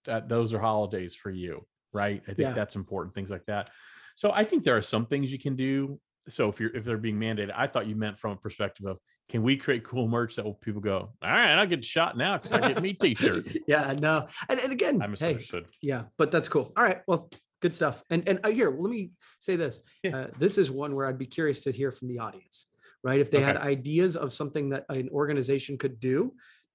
that 0.05 0.29
those 0.29 0.53
are 0.53 0.59
holidays 0.59 1.13
for 1.13 1.29
you, 1.29 1.65
right? 1.93 2.21
I 2.23 2.33
think 2.33 2.39
Yeah. 2.39 2.53
that's 2.53 2.75
important. 2.75 3.13
Things 3.13 3.29
like 3.29 3.45
that. 3.45 3.69
So 4.15 4.31
I 4.31 4.43
think 4.45 4.63
there 4.63 4.77
are 4.77 4.81
some 4.81 5.05
things 5.05 5.31
you 5.31 5.39
can 5.39 5.55
do. 5.55 5.99
So 6.29 6.49
if 6.49 6.59
you're 6.59 6.75
if 6.75 6.83
they're 6.83 6.97
being 6.97 7.19
mandated, 7.19 7.51
I 7.55 7.67
thought 7.67 7.87
you 7.87 7.95
meant 7.95 8.17
from 8.17 8.31
a 8.31 8.37
perspective 8.37 8.85
of 8.85 8.99
can 9.29 9.43
we 9.43 9.57
create 9.57 9.83
cool 9.83 10.07
merch 10.07 10.35
that 10.35 10.45
will 10.45 10.53
people 10.53 10.79
go, 10.81 11.09
all 11.21 11.29
right, 11.29 11.59
I 11.59 11.65
get 11.65 11.83
shot 11.83 12.17
now 12.17 12.37
because 12.37 12.51
I 12.53 12.67
get 12.69 12.81
me 12.81 12.93
t-shirt. 13.01 13.45
yeah, 13.67 13.93
no. 13.99 14.27
And, 14.47 14.59
and 14.59 14.71
again, 14.71 15.01
I 15.01 15.05
hey, 15.05 15.11
misunderstood. 15.11 15.67
yeah, 15.81 16.03
but 16.17 16.31
that's 16.31 16.47
cool. 16.47 16.71
All 16.77 16.83
right. 16.83 17.01
Well, 17.07 17.29
good 17.61 17.73
stuff. 17.73 18.03
And 18.09 18.27
and 18.27 18.39
uh, 18.43 18.49
here, 18.49 18.69
let 18.71 18.89
me 18.89 19.11
say 19.39 19.55
this. 19.57 19.81
Yeah. 20.03 20.17
Uh, 20.17 20.27
this 20.39 20.57
is 20.57 20.71
one 20.71 20.95
where 20.95 21.07
I'd 21.07 21.17
be 21.17 21.25
curious 21.25 21.61
to 21.63 21.71
hear 21.71 21.91
from 21.91 22.07
the 22.07 22.19
audience, 22.19 22.67
right? 23.03 23.19
If 23.19 23.29
they 23.29 23.41
had 23.41 23.57
ideas 23.57 24.15
of 24.15 24.31
something 24.33 24.69
that 24.69 24.85
an 24.89 25.09
organization 25.11 25.77
could 25.77 25.99
do 25.99 26.33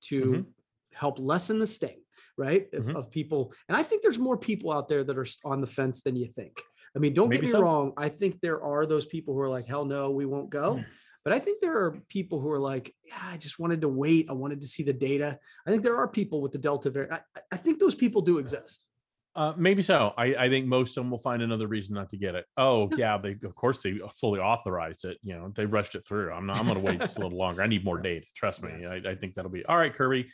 to 0.08 0.20
Mhm. 0.20 0.46
help 0.92 1.18
lessen 1.18 1.58
the 1.58 1.66
sting, 1.66 2.02
right? 2.36 2.66
Of, 2.74 2.84
Mhm. 2.84 2.96
of 2.96 3.10
people. 3.10 3.54
And 3.68 3.76
I 3.76 3.82
think 3.82 4.02
there's 4.02 4.18
more 4.18 4.36
people 4.36 4.72
out 4.72 4.88
there 4.88 5.04
that 5.04 5.16
are 5.16 5.26
on 5.44 5.60
the 5.62 5.66
fence 5.66 6.02
than 6.02 6.16
you 6.16 6.26
think. 6.26 6.60
I 6.94 6.98
mean, 6.98 7.14
don't 7.14 7.30
Maybe 7.30 7.46
get 7.46 7.46
me 7.46 7.50
so. 7.52 7.62
wrong. 7.62 7.94
I 7.96 8.10
think 8.10 8.40
there 8.42 8.62
are 8.62 8.84
those 8.84 9.06
people 9.06 9.32
who 9.32 9.40
are 9.40 9.48
like, 9.48 9.66
hell 9.66 9.86
no, 9.86 10.10
we 10.10 10.26
won't 10.26 10.50
go. 10.50 10.84
But 11.24 11.32
I 11.34 11.38
think 11.38 11.60
there 11.60 11.76
are 11.84 11.92
people 12.08 12.40
who 12.40 12.50
are 12.50 12.58
like, 12.58 12.94
yeah, 13.04 13.14
I 13.22 13.36
just 13.36 13.58
wanted 13.58 13.80
to 13.82 13.88
wait. 13.88 14.26
I 14.28 14.32
wanted 14.32 14.60
to 14.62 14.66
see 14.66 14.82
the 14.82 14.92
data. 14.92 15.38
I 15.66 15.70
think 15.70 15.82
there 15.82 15.96
are 15.96 16.08
people 16.08 16.40
with 16.42 16.52
the 16.52 16.58
Delta 16.58 16.90
variant. 16.90 17.20
I, 17.36 17.40
I- 17.52 17.56
think 17.56 17.78
those 17.78 17.94
people 17.94 18.22
do 18.22 18.38
exist. 18.38 18.86
Uh, 19.34 19.54
maybe 19.56 19.80
so. 19.80 20.12
I, 20.18 20.34
I 20.34 20.48
think 20.50 20.66
most 20.66 20.90
of 20.98 21.04
them 21.04 21.10
will 21.10 21.18
find 21.18 21.40
another 21.40 21.66
reason 21.66 21.94
not 21.94 22.10
to 22.10 22.18
get 22.18 22.34
it. 22.34 22.44
Oh 22.58 22.90
yeah, 22.98 23.16
they 23.16 23.34
of 23.44 23.54
course 23.54 23.82
they 23.82 23.98
fully 24.20 24.40
authorized 24.40 25.06
it. 25.06 25.16
You 25.22 25.34
know, 25.34 25.50
they 25.54 25.64
rushed 25.64 25.94
it 25.94 26.06
through. 26.06 26.32
I'm 26.32 26.44
not. 26.44 26.58
I'm 26.58 26.66
going 26.66 26.76
to 26.78 26.84
wait 26.84 27.00
just 27.00 27.16
a 27.16 27.22
little 27.22 27.38
longer. 27.38 27.62
I 27.62 27.66
need 27.66 27.82
more 27.82 27.96
data. 27.98 28.26
Trust 28.36 28.62
me. 28.62 28.84
I, 28.84 28.96
I 28.96 29.14
think 29.14 29.34
that'll 29.34 29.50
be 29.50 29.64
all 29.64 29.78
right. 29.78 29.94
Kirby, 29.94 30.26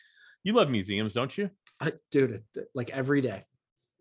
you 0.43 0.53
love 0.53 0.69
museums, 0.69 1.15
don't 1.15 1.37
you? 1.39 1.49
I, 1.81 1.93
dude, 2.11 2.43
it- 2.57 2.69
like 2.75 2.91
every 2.91 3.21
day. 3.21 3.45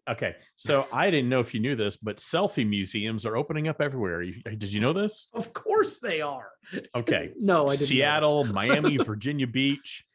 Okay, 0.07 0.35
so 0.55 0.87
I 0.93 1.09
didn't 1.11 1.27
know 1.29 1.41
if 1.41 1.53
you 1.53 1.59
knew 1.59 1.75
this, 1.75 1.97
but 1.97 2.17
selfie 2.17 2.67
museums 2.67 3.25
are 3.25 3.35
opening 3.35 3.67
up 3.67 3.81
everywhere. 3.81 4.21
You, 4.21 4.41
did 4.43 4.71
you 4.71 4.79
know 4.79 4.93
this? 4.93 5.29
Of 5.33 5.51
course 5.51 5.99
they 5.99 6.21
are. 6.21 6.49
Okay, 6.95 7.33
No, 7.39 7.65
I 7.65 7.71
didn't. 7.71 7.87
Seattle, 7.87 8.45
Miami, 8.45 8.97
Virginia 9.03 9.47
Beach. 9.47 10.05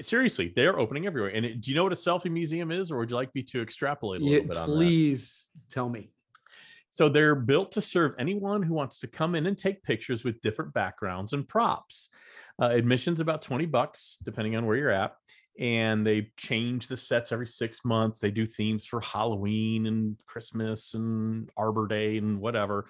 Seriously, 0.00 0.52
they're 0.54 0.78
opening 0.78 1.06
everywhere. 1.06 1.30
And 1.34 1.44
it, 1.44 1.60
do 1.60 1.70
you 1.72 1.76
know 1.76 1.82
what 1.82 1.92
a 1.92 1.96
selfie 1.96 2.30
museum 2.30 2.70
is, 2.70 2.92
or 2.92 2.98
would 2.98 3.10
you 3.10 3.16
like 3.16 3.34
me 3.34 3.42
to 3.44 3.60
extrapolate 3.60 4.20
a 4.20 4.24
Yeah, 4.24 4.30
little 4.34 4.48
bit 4.48 4.56
on 4.56 4.70
that? 4.70 4.76
please 4.76 5.48
tell 5.68 5.88
me. 5.88 6.12
So 6.90 7.08
they're 7.08 7.34
built 7.34 7.72
to 7.72 7.80
serve 7.80 8.14
anyone 8.18 8.62
who 8.62 8.74
wants 8.74 8.98
to 9.00 9.06
come 9.08 9.34
in 9.34 9.46
and 9.46 9.58
take 9.58 9.82
pictures 9.82 10.24
with 10.24 10.40
different 10.40 10.72
backgrounds 10.74 11.32
and 11.32 11.46
props. 11.46 12.08
Uh, 12.60 12.66
admission's 12.66 13.20
about 13.20 13.42
20 13.42 13.66
bucks, 13.66 14.18
depending 14.22 14.54
on 14.56 14.66
where 14.66 14.76
you're 14.76 14.90
at. 14.90 15.14
And 15.60 16.06
they 16.06 16.32
change 16.36 16.88
the 16.88 16.96
sets 16.96 17.32
every 17.32 17.46
six 17.46 17.84
months. 17.84 18.18
They 18.18 18.30
do 18.30 18.46
themes 18.46 18.86
for 18.86 19.00
Halloween 19.00 19.86
and 19.86 20.16
Christmas 20.26 20.94
and 20.94 21.50
Arbor 21.56 21.86
Day 21.86 22.16
and 22.16 22.40
whatever. 22.40 22.86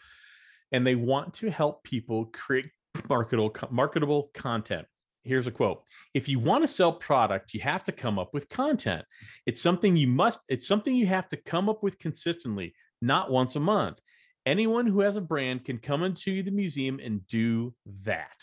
And 0.73 0.87
they 0.87 0.95
want 0.95 1.35
to 1.35 1.51
help 1.51 1.83
people 1.83 2.27
create 2.27 2.71
marketable, 3.09 3.55
marketable 3.71 4.31
content. 4.35 4.87
Here's 5.25 5.47
a 5.47 5.51
quote. 5.51 5.83
If 6.15 6.29
you 6.29 6.39
want 6.39 6.63
to 6.63 6.69
sell 6.69 6.93
product, 6.93 7.53
you 7.53 7.61
have 7.61 7.85
to 7.85 7.93
come 7.93 8.19
up 8.19 8.33
with 8.33 8.49
content. 8.49 9.05
It's 9.47 9.61
something 9.61 9.97
you 9.97 10.07
must, 10.07 10.41
it's 10.49 10.67
something 10.67 10.95
you 10.95 11.07
have 11.09 11.29
to 11.29 11.37
come 11.37 11.69
up 11.69 11.83
with 11.83 11.99
consistently 11.99 12.75
not 13.03 13.31
once 13.31 13.57
a 13.57 13.61
month. 13.61 13.99
Anyone 14.47 14.87
who 14.87 15.01
has 15.01 15.17
a 15.17 15.21
brand 15.21 15.65
can 15.65 15.79
come 15.79 16.03
into 16.03 16.43
the 16.43 16.51
museum 16.51 16.99
and 17.03 17.27
do 17.27 17.75
that. 18.05 18.37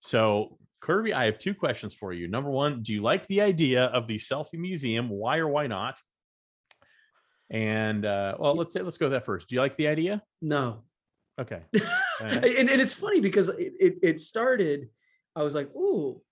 So, 0.00 0.58
Kirby, 0.88 1.12
I 1.12 1.26
have 1.26 1.38
two 1.38 1.52
questions 1.52 1.92
for 1.92 2.14
you. 2.14 2.28
Number 2.28 2.48
one, 2.50 2.82
do 2.82 2.94
you 2.94 3.02
like 3.02 3.26
the 3.26 3.42
idea 3.42 3.84
of 3.84 4.06
the 4.06 4.14
selfie 4.16 4.54
museum? 4.54 5.10
Why 5.10 5.36
or 5.36 5.46
why 5.46 5.66
not? 5.66 6.00
And 7.50 8.06
uh, 8.06 8.36
well, 8.38 8.54
let's 8.54 8.72
say 8.72 8.80
let's 8.80 8.96
go 8.96 9.04
with 9.04 9.12
that 9.12 9.26
first. 9.26 9.48
Do 9.48 9.54
you 9.54 9.60
like 9.60 9.76
the 9.76 9.86
idea? 9.86 10.22
No. 10.40 10.84
Okay. 11.38 11.60
and, 12.22 12.42
and 12.42 12.70
it's 12.70 12.94
funny 12.94 13.20
because 13.20 13.50
it, 13.50 13.74
it, 13.78 13.94
it 14.02 14.20
started, 14.20 14.88
I 15.36 15.42
was 15.42 15.54
like, 15.54 15.68
ooh, 15.76 16.22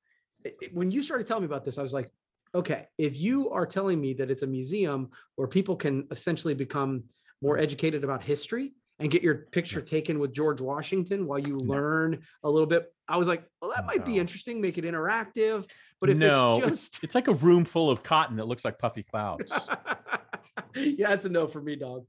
it- 0.42 0.72
when 0.72 0.90
you 0.90 1.02
started 1.02 1.26
telling 1.26 1.42
me 1.42 1.46
about 1.48 1.66
this, 1.66 1.76
I 1.76 1.82
was 1.82 1.92
like, 1.92 2.10
okay, 2.54 2.88
if 2.96 3.14
you 3.14 3.50
are 3.50 3.66
telling 3.66 4.00
me 4.00 4.14
that 4.14 4.30
it's 4.30 4.42
a 4.42 4.46
museum 4.46 5.10
where 5.34 5.48
people 5.48 5.76
can 5.76 6.06
essentially 6.10 6.54
become 6.54 7.04
more 7.42 7.58
educated 7.58 8.04
about 8.04 8.22
history 8.22 8.72
and 8.98 9.10
get 9.10 9.22
your 9.22 9.34
picture 9.52 9.80
taken 9.80 10.18
with 10.18 10.32
George 10.32 10.60
Washington 10.60 11.26
while 11.26 11.38
you 11.38 11.56
No. 11.56 11.64
learn 11.74 12.22
a 12.42 12.50
little 12.50 12.66
bit, 12.66 12.92
I 13.08 13.18
was 13.18 13.28
like, 13.28 13.44
well, 13.60 13.70
that 13.76 13.86
might 13.86 14.04
be 14.04 14.18
interesting, 14.18 14.60
make 14.60 14.78
it 14.78 14.84
interactive. 14.84 15.66
But 16.00 16.10
if 16.10 16.16
No, 16.18 16.56
it's 16.56 16.66
just, 16.66 17.04
It's 17.04 17.14
like 17.14 17.28
a 17.28 17.34
room 17.34 17.64
full 17.64 17.90
of 17.90 18.02
cotton 18.02 18.36
that 18.36 18.46
looks 18.46 18.64
like 18.64 18.78
puffy 18.78 19.02
clouds. 19.02 19.52
yeah, 20.74 21.08
that's 21.10 21.24
a 21.24 21.28
no 21.28 21.46
for 21.46 21.60
me, 21.60 21.76
dog. 21.76 22.06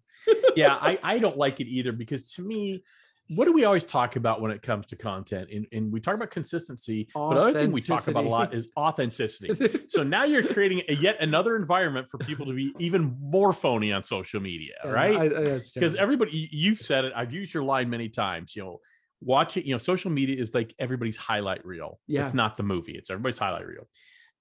yeah, 0.56 0.74
I, 0.76 1.00
I 1.04 1.20
don't 1.20 1.38
like 1.38 1.60
it 1.60 1.68
either 1.68 1.92
because 1.92 2.32
to 2.34 2.42
me, 2.42 2.84
what 3.30 3.46
do 3.46 3.52
we 3.52 3.66
always 3.66 3.84
talk 3.86 4.16
about 4.16 4.40
when 4.42 4.52
it 4.52 4.62
comes 4.62 4.86
to 4.88 4.96
content? 4.96 5.50
And, 5.52 5.68
and 5.74 5.92
we 5.92 6.00
talk 6.00 6.16
about 6.16 6.32
consistency, 6.32 7.08
but 7.14 7.34
the 7.34 7.42
other 7.42 7.54
thing 7.54 7.72
we 7.72 7.82
talk 7.82 8.08
about 8.08 8.24
a 8.26 8.30
lot 8.30 8.54
is 8.54 8.68
authenticity. 8.78 9.82
So 9.90 10.04
now 10.04 10.24
you're 10.24 10.44
creating 10.44 10.82
a, 10.88 10.96
yet 10.96 11.18
another 11.22 11.56
environment 11.56 12.08
for 12.10 12.18
people 12.20 12.46
to 12.46 12.54
be 12.54 12.74
even 12.80 13.18
more 13.22 13.52
phony 13.54 13.92
on 13.92 14.02
social 14.04 14.40
media, 14.40 14.74
Yeah, 14.86 14.92
right? 14.92 15.16
I- 15.18 15.56
I- 15.56 15.60
Because 15.74 15.96
everybody, 15.96 16.32
you- 16.32 16.48
you've 16.52 16.80
said 16.80 17.06
it. 17.06 17.14
I've 17.16 17.34
used 17.34 17.54
your 17.54 17.64
line 17.64 17.90
many 17.90 18.10
times. 18.10 18.56
You 18.56 18.64
know, 18.64 18.80
watch 19.22 19.58
it. 19.58 19.66
You 19.66 19.74
know, 19.74 19.78
social 19.78 20.12
media 20.12 20.42
is 20.42 20.54
like 20.54 20.74
everybody's 20.80 21.18
highlight 21.18 21.66
reel. 21.66 22.00
Yeah. 22.08 22.24
It's 22.24 22.34
not 22.34 22.56
the 22.58 22.64
movie. 22.64 22.94
It's 22.98 23.10
everybody's 23.10 23.38
highlight 23.38 23.66
reel. 23.66 23.88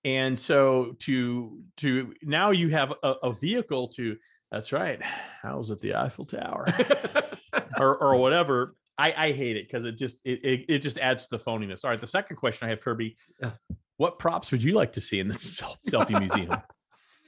And 0.05 0.39
so 0.39 0.95
to 1.01 1.61
to 1.79 2.15
now 2.23 2.51
you 2.53 2.69
have 2.71 2.93
a, 3.03 3.15
a 3.25 3.33
vehicle 3.33 3.89
to. 3.97 4.17
That's 4.53 4.71
right. 4.73 5.01
How 5.43 5.59
was 5.59 5.71
it 5.73 5.81
the 5.81 5.95
Eiffel 5.97 6.25
Tower? 6.25 6.67
or 7.81 7.97
or 7.97 8.17
whatever. 8.17 8.75
I, 8.99 9.13
I 9.17 9.33
hate 9.33 9.57
it 9.57 9.67
because 9.69 9.85
it 9.85 9.99
just 9.99 10.21
it, 10.25 10.43
it 10.45 10.65
it 10.69 10.79
just 10.79 10.99
adds 10.99 11.25
to 11.29 11.37
the 11.37 11.43
phoniness. 11.43 11.85
All 11.85 11.91
right, 11.91 12.01
the 12.01 12.07
second 12.07 12.37
question 12.37 12.67
I 12.67 12.71
have, 12.71 12.81
Kirby. 12.81 13.17
What 13.99 14.19
props 14.19 14.51
would 14.51 14.63
you 14.63 14.73
like 14.73 14.93
to 14.95 15.01
see 15.01 15.21
in 15.21 15.29
the 15.29 15.35
self, 15.35 15.79
selfie 15.89 16.19
museum? 16.19 16.57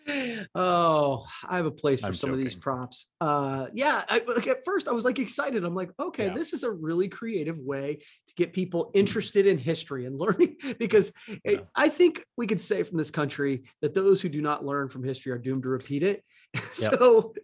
oh, 0.55 1.27
I 1.47 1.57
have 1.57 1.67
a 1.67 1.71
place 1.71 2.01
for 2.01 2.07
I'm 2.09 2.15
some 2.15 2.31
of 2.31 2.39
these 2.39 2.55
props. 2.55 3.07
Uh, 3.21 3.67
yeah, 3.73 4.03
I, 4.09 4.23
like 4.27 4.47
at 4.47 4.65
first 4.65 4.89
I 4.89 4.93
was 4.93 5.05
like 5.05 5.19
excited. 5.19 5.65
I'm 5.65 5.75
like, 5.75 5.91
okay, 6.01 6.27
Yeah. 6.27 6.35
this 6.35 6.53
is 6.53 6.63
a 6.63 6.71
really 6.71 7.09
creative 7.09 7.59
way 7.59 7.99
to 8.27 8.35
get 8.35 8.53
people 8.53 8.91
interested 8.95 9.47
in 9.47 9.59
history 9.59 10.07
and 10.07 10.17
learning 10.21 10.57
because 10.79 11.13
Yeah. 11.45 11.61
I 11.75 11.89
think 11.89 12.25
we 12.37 12.47
could 12.47 12.61
say 12.61 12.83
from 12.83 12.99
this 12.99 13.11
country 13.11 13.65
that 13.83 13.95
those 13.95 14.21
who 14.21 14.29
do 14.29 14.41
not 14.41 14.65
learn 14.65 14.89
from 14.89 15.03
history 15.05 15.33
are 15.33 15.39
doomed 15.39 15.65
to 15.65 15.69
repeat 15.69 16.03
it. 16.03 16.25
so 16.73 17.35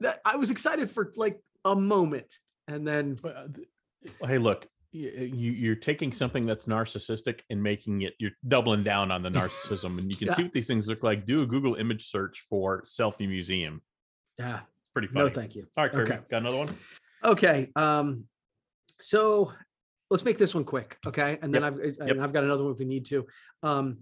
that 0.00 0.20
I 0.24 0.36
was 0.36 0.50
excited 0.50 0.90
for 0.90 1.12
like 1.16 1.40
a 1.64 1.74
moment, 1.74 2.38
and 2.72 2.86
then 2.86 3.18
uh, 3.24 4.26
hey, 4.26 4.38
look 4.38 4.66
you, 4.92 5.08
you're 5.52 5.74
taking 5.74 6.12
something 6.12 6.44
that's 6.44 6.66
narcissistic 6.66 7.40
and 7.50 7.62
making 7.62 8.02
it. 8.02 8.14
You're 8.18 8.32
doubling 8.46 8.82
down 8.82 9.10
on 9.10 9.22
the 9.22 9.30
narcissism, 9.30 9.98
and 9.98 10.10
you 10.10 10.16
can 10.16 10.30
see 10.32 10.42
what 10.42 10.52
these 10.52 10.66
things 10.66 10.86
look 10.86 11.02
like. 11.02 11.24
Do 11.24 11.42
a 11.42 11.46
Google 11.46 11.76
image 11.76 12.10
search 12.10 12.44
for 12.48 12.82
selfie 12.82 13.28
museum. 13.28 13.80
yeah, 14.38 14.60
Pretty 14.92 15.08
funny. 15.08 15.26
no, 15.26 15.28
thank 15.30 15.54
you. 15.54 15.66
All 15.76 15.84
right, 15.84 15.92
Kirby, 15.92 16.12
Okay. 16.12 16.22
got 16.30 16.42
another 16.42 16.58
one. 16.58 16.68
Okay. 17.24 17.70
Um, 17.74 18.24
so 19.00 19.50
let's 20.10 20.24
make 20.24 20.36
this 20.36 20.54
one 20.54 20.64
quick. 20.64 20.98
Okay. 21.06 21.38
And 21.40 21.54
then 21.54 21.64
I've 21.64 21.78
and 21.78 22.22
I've 22.22 22.32
got 22.32 22.44
another 22.44 22.64
one 22.64 22.72
if 22.72 22.78
we 22.78 22.84
need 22.84 23.06
to. 23.06 23.26
Um, 23.62 23.98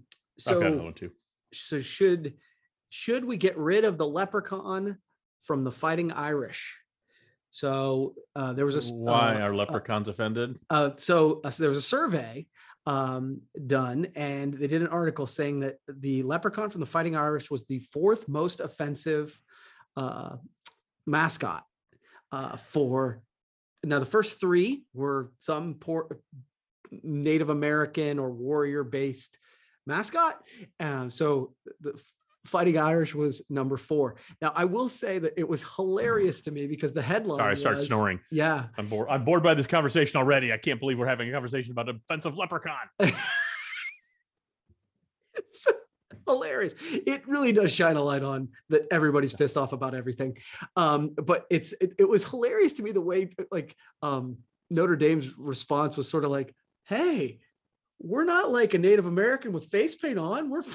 I've 0.47 0.55
got 0.55 0.61
another 0.63 0.77
so 0.77 0.83
one 0.83 0.93
too. 0.93 1.11
so 1.53 1.79
should 1.79 2.33
should 2.89 3.23
we 3.23 3.37
get 3.37 3.57
rid 3.57 3.85
of 3.85 3.97
the 3.97 4.07
leprechaun 4.07 4.97
from 5.43 5.63
the 5.63 5.71
fighting 5.71 6.11
Irish? 6.11 6.80
So 7.51 8.15
uh, 8.35 8.53
there 8.53 8.65
was 8.65 8.91
a 8.91 8.93
Why 8.95 9.35
uh, 9.35 9.41
are 9.41 9.55
leprechauns 9.55 10.07
offended? 10.07 10.57
uh, 10.69 10.91
so, 10.97 11.41
uh, 11.43 11.51
so 11.51 11.63
there 11.63 11.69
was 11.69 11.77
a 11.77 11.83
survey 11.83 12.47
um, 12.85 13.41
done, 13.67 14.07
and 14.15 14.53
they 14.53 14.67
did 14.67 14.81
an 14.81 14.87
article 14.87 15.27
saying 15.27 15.59
that 15.59 15.75
the 15.87 16.23
leprechaun 16.23 16.69
from 16.69 16.79
the 16.79 16.87
Fighting 16.87 17.15
Irish 17.15 17.51
was 17.51 17.65
the 17.65 17.79
fourth 17.79 18.27
most 18.27 18.61
offensive 18.61 19.37
uh, 19.97 20.37
mascot 21.05 21.65
uh, 22.31 22.55
for. 22.55 23.21
Now, 23.83 23.99
the 23.99 24.05
first 24.05 24.39
three 24.39 24.85
were 24.93 25.31
some 25.39 25.75
poor 25.75 26.19
Native 27.03 27.49
American 27.49 28.17
or 28.17 28.31
warrior 28.31 28.83
based 28.83 29.37
mascot. 29.85 30.41
Uh, 30.79 31.09
so 31.09 31.53
the 31.81 32.01
Fighting 32.45 32.77
Irish 32.79 33.13
was 33.13 33.43
number 33.49 33.77
four. 33.77 34.15
Now, 34.41 34.51
I 34.55 34.65
will 34.65 34.87
say 34.89 35.19
that 35.19 35.33
it 35.37 35.47
was 35.47 35.63
hilarious 35.75 36.41
to 36.41 36.51
me 36.51 36.65
because 36.65 36.91
the 36.91 37.01
headline. 37.01 37.37
Sorry, 37.37 37.51
I 37.51 37.55
start 37.55 37.75
was- 37.75 37.87
snoring. 37.87 38.19
Yeah. 38.31 38.65
I'm 38.77 38.87
bored. 38.87 39.09
I'm 39.09 39.23
bored 39.23 39.43
by 39.43 39.53
this 39.53 39.67
conversation 39.67 40.17
already. 40.17 40.51
I 40.51 40.57
can't 40.57 40.79
believe 40.79 40.97
we're 40.97 41.05
having 41.05 41.29
a 41.29 41.31
conversation 41.31 41.71
about 41.71 41.89
a 41.89 41.93
offensive 42.09 42.39
leprechaun. 42.39 42.73
it's 45.35 45.67
hilarious. 46.27 46.73
It 46.91 47.27
really 47.27 47.51
does 47.51 47.71
shine 47.71 47.95
a 47.95 48.01
light 48.01 48.23
on 48.23 48.49
that 48.69 48.83
everybody's 48.91 49.33
pissed 49.33 49.57
off 49.57 49.71
about 49.73 49.93
everything. 49.93 50.37
Um, 50.75 51.09
but 51.09 51.45
it's 51.51 51.73
it, 51.73 51.93
it 51.99 52.09
was 52.09 52.27
hilarious 52.27 52.73
to 52.73 52.83
me 52.83 52.91
the 52.91 53.01
way 53.01 53.29
like 53.51 53.75
um 54.01 54.37
Notre 54.71 54.95
Dame's 54.95 55.37
response 55.37 55.95
was 55.95 56.09
sort 56.09 56.23
of 56.23 56.31
like, 56.31 56.55
hey, 56.85 57.39
we're 57.99 58.23
not 58.23 58.51
like 58.51 58.73
a 58.73 58.79
Native 58.79 59.05
American 59.05 59.51
with 59.51 59.65
face 59.65 59.95
paint 59.95 60.17
on. 60.17 60.49
We're. 60.49 60.63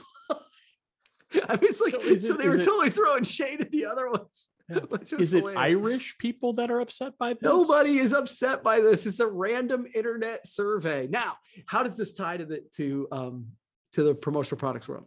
I 1.48 1.52
mean, 1.56 1.70
it's 1.70 1.80
like 1.80 1.92
So 1.94 2.00
so, 2.18 2.34
it- 2.34 2.38
they 2.38 2.48
were 2.48 2.56
it- 2.58 2.62
totally 2.64 2.90
throwing 2.90 3.24
shade 3.24 3.60
at 3.60 3.70
the 3.70 3.86
other 3.86 4.08
ones. 4.10 4.48
Yeah. 4.68 4.80
which 4.80 5.12
was 5.12 5.32
Is 5.32 5.34
it. 5.34 5.44
Irish 5.56 6.18
people 6.18 6.52
that 6.54 6.72
are 6.72 6.80
upset 6.80 7.16
by 7.18 7.34
this? 7.34 7.42
Nobody 7.42 7.98
is 7.98 8.12
upset 8.12 8.64
by 8.64 8.80
this. 8.80 9.06
It's 9.06 9.20
a 9.20 9.26
random 9.28 9.86
internet 9.94 10.44
survey. 10.44 11.06
Now, 11.08 11.34
how 11.66 11.84
does 11.84 11.96
this 11.96 12.12
tie 12.14 12.36
to 12.38 12.44
the 12.44 12.64
to 12.76 13.06
um 13.12 13.46
to 13.92 14.02
the 14.02 14.12
promotional 14.12 14.58
products 14.58 14.88
world? 14.88 15.06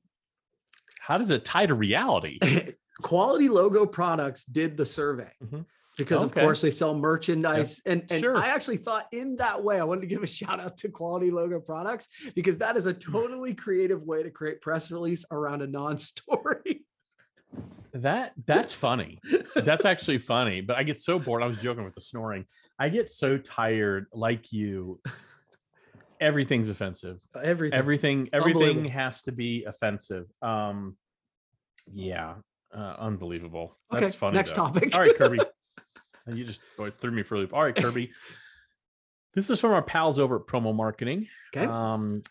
How 1.01 1.17
does 1.17 1.29
it 1.29 1.43
tie 1.43 1.65
to 1.65 1.73
reality? 1.73 2.39
Quality 3.01 3.49
Logo 3.49 3.85
Products 3.85 4.45
did 4.45 4.77
the 4.77 4.85
survey 4.85 5.31
Mhm. 5.43 5.65
Because, 5.99 6.23
of 6.23 6.33
course, 6.33 6.61
they 6.61 6.71
sell 6.71 6.95
merchandise. 6.95 7.81
And, 7.85 8.03
and 8.09 8.19
Sure. 8.19 8.35
I 8.37 8.47
actually 8.47 8.77
thought 8.77 9.07
in 9.11 9.35
that 9.35 9.63
way, 9.63 9.79
I 9.79 9.83
wanted 9.83 10.01
to 10.01 10.07
give 10.07 10.23
a 10.23 10.27
shout 10.27 10.59
out 10.59 10.77
to 10.77 10.89
Quality 10.89 11.29
Logo 11.29 11.59
Products 11.59 12.07
because 12.33 12.57
that 12.57 12.75
is 12.77 12.87
a 12.87 12.93
totally 12.93 13.53
creative 13.53 14.01
way 14.03 14.23
to 14.23 14.31
create 14.31 14.61
press 14.61 14.89
release 14.89 15.25
around 15.31 15.61
a 15.61 15.67
non-story. 15.67 16.85
That 17.93 18.33
that's 18.45 18.71
funny. 18.71 19.19
That's 19.55 19.83
actually 19.83 20.19
funny. 20.19 20.61
But 20.61 20.77
I 20.77 20.83
get 20.83 20.97
so 20.99 21.17
bored. 21.17 21.41
I 21.41 21.47
was 21.47 21.57
joking 21.57 21.83
with 21.83 21.95
the 21.95 22.01
snoring. 22.01 22.45
I 22.77 22.89
get 22.89 23.09
so 23.09 23.37
tired, 23.37 24.05
like 24.13 24.51
you. 24.51 25.01
Everything's 26.21 26.69
offensive. 26.69 27.17
Everything. 27.41 27.77
Everything, 27.77 28.29
everything 28.31 28.87
has 28.89 29.23
to 29.23 29.31
be 29.31 29.63
offensive. 29.65 30.25
Um, 30.41 30.97
yeah, 31.91 32.35
uh, 32.75 32.95
unbelievable. 32.99 33.77
okay. 33.91 34.01
That's 34.01 34.15
funny. 34.15 34.35
Next 34.35 34.51
though. 34.51 34.67
topic. 34.67 34.93
All 34.93 35.01
right, 35.01 35.15
Kirby. 35.15 35.39
You 36.37 36.43
just 36.45 36.61
threw 36.99 37.11
me 37.11 37.23
for 37.23 37.35
a 37.35 37.39
loop. 37.39 37.53
All 37.53 37.63
right, 37.63 37.75
Kirby. 37.83 38.11
This 39.33 39.49
is 39.49 39.59
from 39.59 39.71
our 39.71 39.81
pals 39.83 40.19
over 40.19 40.37
at 40.37 40.47
Promo 40.47 40.75
Marketing. 40.75 41.27
Okay. 41.55 41.65
Um, 41.65 42.23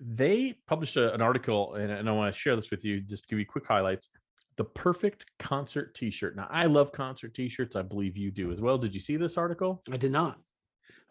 they 0.00 0.54
published 0.66 0.96
a- 0.96 1.14
an 1.14 1.22
article, 1.22 1.74
and, 1.74 1.90
and 1.90 2.08
I 2.08 2.12
want 2.12 2.34
to 2.34 2.38
share 2.38 2.56
this 2.56 2.70
with 2.70 2.84
you 2.84 3.00
just 3.00 3.22
to 3.24 3.28
give 3.28 3.38
you 3.38 3.46
quick 3.46 3.66
highlights. 3.66 4.10
The 4.56 4.64
perfect 4.64 5.26
concert 5.38 5.94
T-shirt. 5.94 6.36
Now, 6.36 6.46
I 6.50 6.66
love 6.66 6.92
concert 6.92 7.34
T-shirts. 7.34 7.76
I 7.76 7.82
believe 7.82 8.16
you 8.16 8.30
do 8.30 8.52
as 8.52 8.60
well. 8.60 8.78
Did 8.78 8.94
you 8.94 9.00
see 9.00 9.16
this 9.16 9.36
article? 9.38 9.82
I 9.90 9.96
did 9.96 10.12
not. 10.12 10.38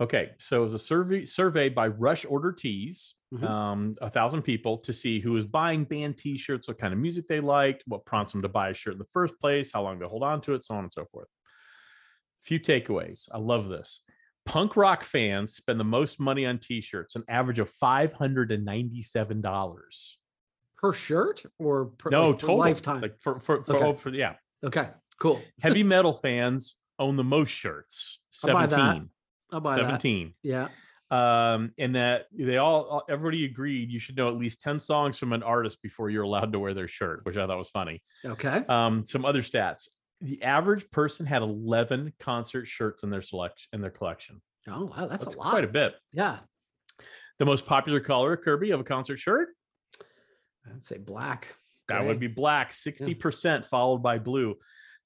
Okay, 0.01 0.31
so 0.39 0.61
it 0.61 0.63
was 0.65 0.73
a 0.73 0.79
survey 0.79 1.23
survey 1.25 1.69
by 1.69 1.87
Rush 1.87 2.25
Order 2.25 2.51
Tees, 2.51 3.15
Mhm. 3.33 3.43
um, 3.43 3.93
a 4.01 4.09
thousand 4.09 4.41
people 4.41 4.77
to 4.79 4.91
see 4.93 5.19
who 5.19 5.31
was 5.33 5.45
buying 5.45 5.83
band 5.85 6.17
T-shirts, 6.17 6.67
what 6.67 6.79
kind 6.79 6.93
of 6.93 6.99
music 6.99 7.27
they 7.27 7.39
liked, 7.39 7.83
what 7.85 8.05
prompts 8.05 8.33
them 8.33 8.41
to 8.41 8.49
buy 8.49 8.69
a 8.69 8.73
shirt 8.73 8.93
in 8.93 8.99
the 8.99 9.05
first 9.05 9.39
place, 9.39 9.71
how 9.73 9.83
long 9.83 9.99
they 9.99 10.05
hold 10.07 10.23
on 10.23 10.41
to 10.41 10.53
it, 10.55 10.65
so 10.65 10.73
on 10.75 10.83
and 10.83 10.91
so 10.91 11.05
forth. 11.05 11.27
Few 12.43 12.59
takeaways. 12.59 13.27
I 13.31 13.37
love 13.37 13.69
this. 13.69 14.01
Punk 14.45 14.75
rock 14.75 15.03
fans 15.03 15.53
spend 15.55 15.79
the 15.79 15.83
most 15.85 16.19
money 16.19 16.45
on 16.45 16.59
T-shirts, 16.59 17.15
an 17.15 17.23
average 17.29 17.59
of 17.59 17.69
five 17.69 18.11
hundred 18.13 18.51
and 18.51 18.65
ninety-seven 18.65 19.39
dollars. 19.41 20.17
Per 20.77 20.91
shirt 20.91 21.43
or 21.59 21.85
per, 21.85 22.09
No, 22.09 22.31
like, 22.31 22.39
total 22.39 22.57
lifetime? 22.57 23.01
Like 23.01 23.21
for 23.21 23.39
for 23.39 23.63
for, 23.63 23.75
Okay. 23.75 23.85
oh, 23.85 23.93
for 23.93 24.09
yeah. 24.09 24.33
okay. 24.63 24.89
Cool. 25.19 25.41
Heavy 25.61 25.83
metal 25.95 26.11
fans 26.13 26.75
own 26.99 27.15
the 27.15 27.23
most 27.23 27.51
shirts. 27.51 28.19
Seventeen. 28.31 29.09
I'll 29.51 29.61
buy 29.61 29.75
that. 29.77 29.83
Seventeen. 29.85 30.33
Yeah. 30.43 30.67
um, 31.11 31.71
and 31.77 31.95
that 31.95 32.25
they 32.37 32.57
all 32.57 32.83
all- 32.83 33.03
everybody 33.07 33.45
agreed 33.45 33.89
you 33.91 33.99
should 33.99 34.17
know 34.17 34.27
at 34.29 34.35
least 34.35 34.61
10 34.61 34.79
songs 34.79 35.17
from 35.19 35.31
an 35.31 35.43
artist 35.43 35.81
before 35.83 36.09
you're 36.09 36.23
allowed 36.23 36.51
to 36.53 36.59
wear 36.59 36.73
their 36.73 36.87
shirt 36.87 37.19
which 37.23 37.37
i 37.37 37.45
thought 37.45 37.57
was 37.57 37.69
funny 37.69 38.01
Okay. 38.25 38.63
um, 38.67 39.03
some 39.05 39.23
other 39.23 39.41
stats 39.43 39.89
the 40.23 40.41
average 40.41 40.89
person 40.89 41.25
had 41.25 41.41
11 41.41 42.13
concert 42.19 42.65
shirts 42.67 43.03
in 43.03 43.09
their 43.09 43.21
selection 43.21 43.69
in 43.73 43.81
their 43.81 43.91
collection 43.91 44.41
Oh 44.67 44.85
wow, 44.85 45.07
that's, 45.07 45.25
that's 45.25 45.35
a 45.35 45.37
lot. 45.37 45.49
quite 45.51 45.65
a 45.65 45.67
bit 45.67 45.93
yeah. 46.13 46.39
the 47.39 47.45
most 47.45 47.65
popular 47.65 47.99
color 47.99 48.37
kirby 48.37 48.71
of 48.71 48.79
a 48.79 48.83
concert 48.83 49.17
shirt 49.19 49.49
I'd 50.69 50.85
say 50.85 50.97
black. 50.97 51.55
that 51.89 51.99
gray. 51.99 52.07
would 52.07 52.19
be 52.19 52.27
black 52.27 52.71
60% 52.71 53.65
followed 53.65 53.99
by 54.01 54.17
blue 54.19 54.55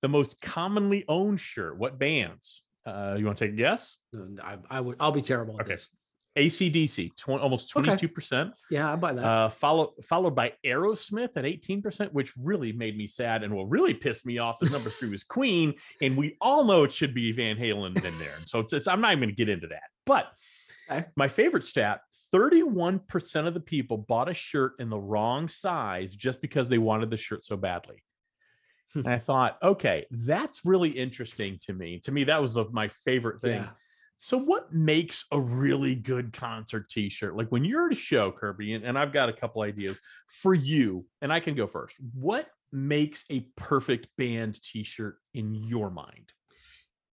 the 0.03 0.07
most 0.07 0.39
commonly 0.41 1.03
owned 1.07 1.39
shirt 1.39 1.77
what 1.77 1.97
bands 1.97 2.61
uh, 2.85 3.15
you 3.17 3.25
want 3.25 3.37
to 3.39 3.45
take 3.47 3.53
a 3.55 3.57
guess 3.57 3.97
I, 4.41 4.57
I 4.69 4.79
would. 4.79 4.95
I'll 4.99 5.11
be 5.11 5.21
terrible 5.21 5.55
at 5.55 5.61
Okay. 5.65 5.73
this. 5.73 5.89
Acdc 6.37 7.15
tw- 7.17 7.29
almost 7.29 7.73
22% 7.73 8.51
Yeah, 8.69 8.93
I 8.93 8.95
buy 8.95 9.13
that. 9.13 9.25
uh, 9.25 9.49
follow, 9.49 9.93
followed 10.03 10.35
by 10.35 10.53
Aerosmith 10.65 11.31
at 11.35 11.43
18%, 11.43 12.13
which 12.13 12.31
really 12.37 12.71
made 12.71 12.97
me 12.97 13.07
sad. 13.07 13.43
And 13.43 13.53
what 13.53 13.69
really 13.69 13.93
pissed 13.93 14.25
me 14.25 14.37
off 14.37 14.57
is 14.61 14.71
number 14.71 14.89
three 14.89 15.09
was 15.09 15.23
Queen. 15.37 15.73
And 16.01 16.15
we 16.15 16.37
all 16.39 16.63
know 16.63 16.83
it 16.83 16.93
should 16.93 17.13
be 17.13 17.31
Van 17.31 17.57
Halen 17.57 17.95
in 18.05 18.19
there. 18.19 18.35
So 18.45 18.59
it's, 18.59 18.73
it's- 18.73 18.87
I'm 18.87 19.01
not 19.01 19.11
even 19.11 19.21
going 19.21 19.35
to 19.35 19.35
get 19.35 19.49
into 19.49 19.67
that. 19.67 19.83
But 20.05 20.27
Okay. 20.89 21.05
my 21.17 21.27
favorite 21.27 21.65
stat 21.65 22.01
31% 22.33 23.47
of 23.47 23.53
the 23.53 23.59
people 23.59 23.97
bought 23.97 24.29
a 24.29 24.33
shirt 24.33 24.73
in 24.79 24.89
the 24.89 24.97
wrong 24.99 25.49
size 25.49 26.15
just 26.15 26.41
because 26.41 26.69
they 26.69 26.77
wanted 26.77 27.09
the 27.09 27.17
shirt 27.17 27.43
so 27.43 27.57
badly. 27.57 28.03
Hmm. 28.93 28.99
and 28.99 29.09
I 29.09 29.17
thought, 29.17 29.57
okay, 29.61 30.05
that's 30.11 30.63
really 30.65 30.89
interesting 30.91 31.59
to 31.65 31.73
me. 31.73 31.99
To 32.05 32.11
me, 32.13 32.23
that 32.25 32.41
was 32.41 32.53
the- 32.53 32.69
my 32.71 32.87
favorite 32.87 33.41
thing. 33.41 33.63
yeah. 33.63 33.69
So, 34.19 34.37
what 34.37 34.73
makes 34.73 35.25
a 35.31 35.39
really 35.39 35.95
good 35.95 36.33
concert 36.33 36.89
t 36.89 37.09
shirt? 37.09 37.35
Like 37.37 37.49
when 37.49 37.63
you're 37.63 37.85
at 37.85 37.91
a 37.91 37.95
show, 37.95 38.31
Kirby, 38.31 38.73
and, 38.73 38.83
and 38.83 38.97
I've 38.97 39.13
got 39.13 39.29
a 39.29 39.33
couple 39.33 39.61
ideas 39.61 39.99
for 40.27 40.55
you, 40.55 41.07
and 41.21 41.31
I 41.31 41.39
can 41.39 41.53
go 41.53 41.67
first. 41.67 41.95
What 42.13 42.49
makes 42.71 43.25
a 43.29 43.41
perfect 43.55 44.07
band 44.17 44.59
t 44.61 44.83
shirt 44.83 45.19
in 45.35 45.53
your 45.53 45.91
mind? 45.91 46.33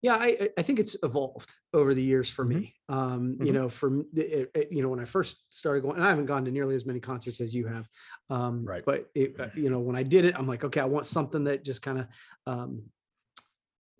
Yeah, 0.01 0.17
I 0.17 0.51
I- 0.59 0.63
think 0.63 0.81
it's 0.81 0.97
evolved 1.05 1.53
over 1.73 1.95
the 1.95 2.03
years 2.03 2.29
for 2.29 2.45
Mhm. 2.45 2.51
me. 2.57 2.75
Um, 2.89 3.37
you 3.41 3.53
Mhm. 3.53 3.53
know, 3.53 3.69
from 3.69 4.09
it, 4.17 4.51
it- 4.55 4.73
you 4.73 4.83
know 4.83 4.89
when 4.89 4.99
I 4.99 5.05
first 5.05 5.45
started 5.55 5.83
going, 5.83 5.95
and 5.97 6.05
I 6.05 6.09
haven't 6.09 6.27
gone 6.27 6.45
to 6.45 6.51
nearly 6.51 6.75
as 6.75 6.85
many 6.85 6.99
concerts 6.99 7.41
as 7.41 7.55
you 7.55 7.67
have. 7.67 7.89
Um, 8.29 8.67
Right. 8.67 8.85
But 8.85 9.11
it, 9.15 9.39
uh, 9.39 9.51
you 9.55 9.71
know, 9.71 9.79
when 9.79 9.95
I 9.95 10.03
did 10.03 10.25
it, 10.25 10.35
I'm 10.37 10.49
like, 10.49 10.65
okay, 10.65 10.81
I 10.81 10.87
want 10.87 11.07
something 11.07 11.45
that 11.45 11.65
just 11.65 11.83
kind 11.83 11.99
of 12.01 12.07
um, 12.47 12.91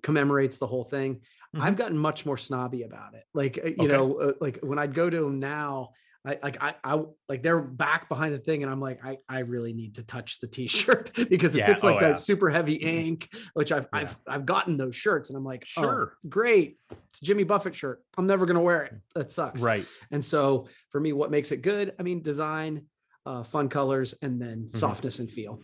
commemorates 0.03 0.59
the 0.59 0.67
whole 0.67 0.85
thing. 0.85 1.23
I've 1.55 1.77
gotten 1.77 1.99
much 1.99 2.25
more 2.25 2.37
snobby 2.39 2.83
about 2.83 3.15
it. 3.15 3.25
Like 3.35 3.59
uh, 3.59 3.67
you 3.69 3.73
Mm-hmm. 3.75 3.83
Okay. 3.83 3.93
know, 3.93 4.15
uh, 4.21 4.33
like 4.41 4.59
when 4.63 4.79
I'd 4.79 4.95
go 4.95 5.09
to 5.11 5.21
them 5.21 5.39
now. 5.39 5.91
I 6.25 6.39
like 6.41 6.63
I, 6.63 6.77
I 6.85 7.03
like 7.29 7.43
they're 7.43 7.61
back 7.61 8.09
behind 8.09 8.33
the 8.33 8.39
thing, 8.39 8.63
and 8.63 8.71
I'm 8.71 8.79
like 8.81 9.05
I 9.05 9.19
I 9.29 9.41
really 9.41 9.73
need 9.73 9.97
to 9.97 10.05
touch 10.05 10.39
the 10.39 10.47
T-shirt 10.47 11.11
because 11.29 11.57
if 11.57 11.59
Yeah, 11.67 11.73
it's 11.73 11.83
like 11.83 11.97
oh, 11.97 11.99
that 11.99 12.07
yeah. 12.11 12.13
super 12.15 12.49
heavy 12.49 12.75
ink, 12.75 13.29
which 13.55 13.73
I've 13.73 13.89
Yeah. 13.93 13.99
I've 14.03 14.17
I've 14.29 14.47
gotten 14.47 14.77
those 14.77 14.95
shirts, 14.95 15.31
and 15.31 15.37
I'm 15.37 15.43
like, 15.45 15.63
oh, 15.77 15.81
Sure. 15.83 16.17
great, 16.29 16.79
it's 16.93 17.23
a 17.23 17.25
Jimmy 17.25 17.43
Buffett 17.43 17.75
shirt. 17.75 18.05
I'm 18.17 18.29
never 18.29 18.47
gonna 18.47 18.63
wear 18.63 18.85
it. 18.85 18.95
That 19.17 19.33
sucks. 19.33 19.63
Right. 19.63 19.85
And 20.13 20.25
so 20.25 20.69
for 20.91 21.01
me, 21.01 21.13
what 21.13 21.33
makes 21.33 21.51
it 21.51 21.57
good? 21.57 21.93
I 21.99 22.05
mean, 22.05 22.23
design, 22.23 22.87
uh, 23.27 23.43
fun 23.43 23.69
colors, 23.69 24.15
and 24.23 24.41
then 24.41 24.59
Mm-hmm. 24.67 24.79
softness 24.79 25.19
and 25.19 25.29
feel. 25.29 25.59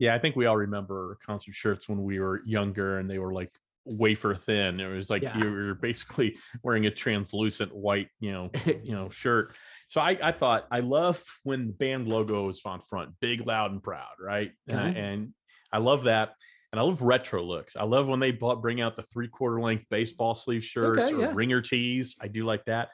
Yeah, 0.00 0.16
I 0.16 0.18
think 0.18 0.34
we 0.34 0.46
all 0.46 0.56
remember 0.56 1.16
concert 1.24 1.54
shirts 1.54 1.88
when 1.88 2.02
we 2.02 2.18
were 2.18 2.42
younger 2.44 2.98
and 2.98 3.08
they 3.08 3.18
were 3.18 3.32
like 3.32 3.52
wafer 3.86 4.34
thin. 4.34 4.80
It 4.80 4.88
was 4.88 5.08
like 5.08 5.22
Yeah. 5.22 5.38
you 5.38 5.50
were 5.50 5.74
basically 5.74 6.36
wearing 6.62 6.86
a 6.86 6.90
translucent 6.90 7.74
white, 7.74 8.08
you 8.20 8.32
know, 8.32 8.50
you 8.82 8.92
know, 8.92 9.08
shirt. 9.08 9.54
So 9.88 10.00
I, 10.00 10.18
I 10.22 10.32
thought 10.32 10.66
I 10.70 10.80
love 10.80 11.22
when 11.44 11.68
the 11.68 11.72
band 11.72 12.08
logo 12.08 12.48
is 12.48 12.60
on 12.66 12.80
front, 12.80 13.10
big, 13.20 13.46
loud, 13.46 13.70
and 13.70 13.82
proud, 13.82 14.14
right? 14.20 14.50
And 14.68 14.80
I- 14.80 14.90
Okay. 14.90 15.00
and 15.00 15.32
I 15.72 15.78
love 15.78 16.04
that. 16.04 16.34
And 16.72 16.80
I 16.80 16.82
love 16.82 17.00
retro 17.00 17.42
looks. 17.42 17.76
I 17.76 17.84
love 17.84 18.06
when 18.06 18.20
they 18.20 18.32
bought, 18.32 18.60
bring 18.60 18.80
out 18.80 18.96
the 18.96 19.02
three 19.04 19.28
quarter 19.28 19.60
length 19.60 19.84
baseball 19.88 20.34
sleeve 20.34 20.64
shirts 20.64 21.00
Okay, 21.00 21.14
or 21.14 21.20
yeah. 21.20 21.32
ringer 21.32 21.62
tees. 21.62 22.16
I 22.20 22.28
do 22.28 22.44
like 22.44 22.64
that. 22.66 22.88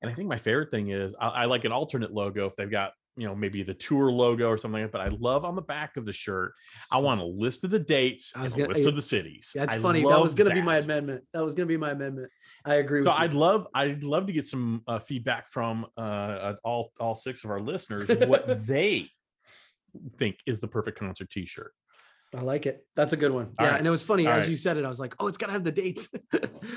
And 0.00 0.10
I 0.10 0.14
think 0.14 0.28
my 0.28 0.38
favorite 0.38 0.70
thing 0.70 0.90
is 0.90 1.14
I, 1.20 1.28
I 1.28 1.44
like 1.44 1.64
an 1.64 1.72
alternate 1.72 2.12
logo 2.12 2.46
if 2.46 2.56
they've 2.56 2.70
got, 2.70 2.92
you 3.18 3.26
know, 3.26 3.34
maybe 3.34 3.62
the 3.62 3.74
tour 3.74 4.10
logo 4.12 4.48
or 4.48 4.56
something 4.56 4.80
like 4.82 4.92
that. 4.92 4.98
But 4.98 5.00
I 5.06 5.08
love 5.18 5.44
on 5.44 5.56
the 5.56 5.62
back 5.62 5.96
of 5.96 6.06
the 6.06 6.12
shirt, 6.12 6.52
I 6.92 6.98
want 6.98 7.20
a 7.20 7.24
list 7.24 7.64
of 7.64 7.70
the 7.70 7.78
dates 7.78 8.32
and 8.36 8.46
a 8.46 8.48
gonna- 8.50 8.68
list 8.68 8.86
I- 8.86 8.88
of 8.88 8.96
the 8.96 9.02
cities. 9.02 9.50
That's 9.54 9.74
I 9.74 9.78
funny. 9.80 10.02
That 10.02 10.20
was 10.20 10.34
gonna 10.34 10.54
be 10.54 10.62
my 10.62 10.78
amendment. 10.78 11.24
That 11.34 11.44
was 11.44 11.54
gonna 11.54 11.66
be 11.66 11.76
my 11.76 11.90
amendment. 11.90 12.30
I 12.64 12.76
agree 12.76 13.02
So. 13.02 13.10
I'd 13.10 13.34
love, 13.34 13.66
I'd 13.74 14.04
love 14.04 14.26
to 14.28 14.32
get 14.32 14.46
some 14.46 14.82
uh, 14.86 14.98
feedback 15.00 15.48
from 15.48 15.86
uh, 15.96 16.00
uh, 16.00 16.56
all 16.64 16.92
all 17.00 17.14
six 17.14 17.44
of 17.44 17.50
our 17.50 17.60
listeners 17.60 18.08
what 18.28 18.66
they 18.66 19.10
think 20.18 20.38
is 20.46 20.60
the 20.60 20.68
perfect 20.68 20.98
concert 20.98 21.28
T-shirt. 21.30 21.72
I 22.36 22.42
like 22.42 22.66
it. 22.66 22.86
That's 22.94 23.14
a 23.14 23.16
good 23.16 23.32
one. 23.32 23.46
All 23.58 23.64
yeah, 23.64 23.70
right. 23.72 23.78
and 23.78 23.86
it 23.86 23.90
was 23.90 24.02
funny 24.02 24.26
All 24.26 24.34
as 24.34 24.42
right. 24.42 24.50
you 24.50 24.56
said 24.56 24.76
it. 24.76 24.84
I 24.84 24.88
was 24.90 25.00
like, 25.00 25.14
oh, 25.18 25.28
it's 25.28 25.38
gotta 25.38 25.52
have 25.52 25.64
the 25.64 25.72
dates. 25.72 26.08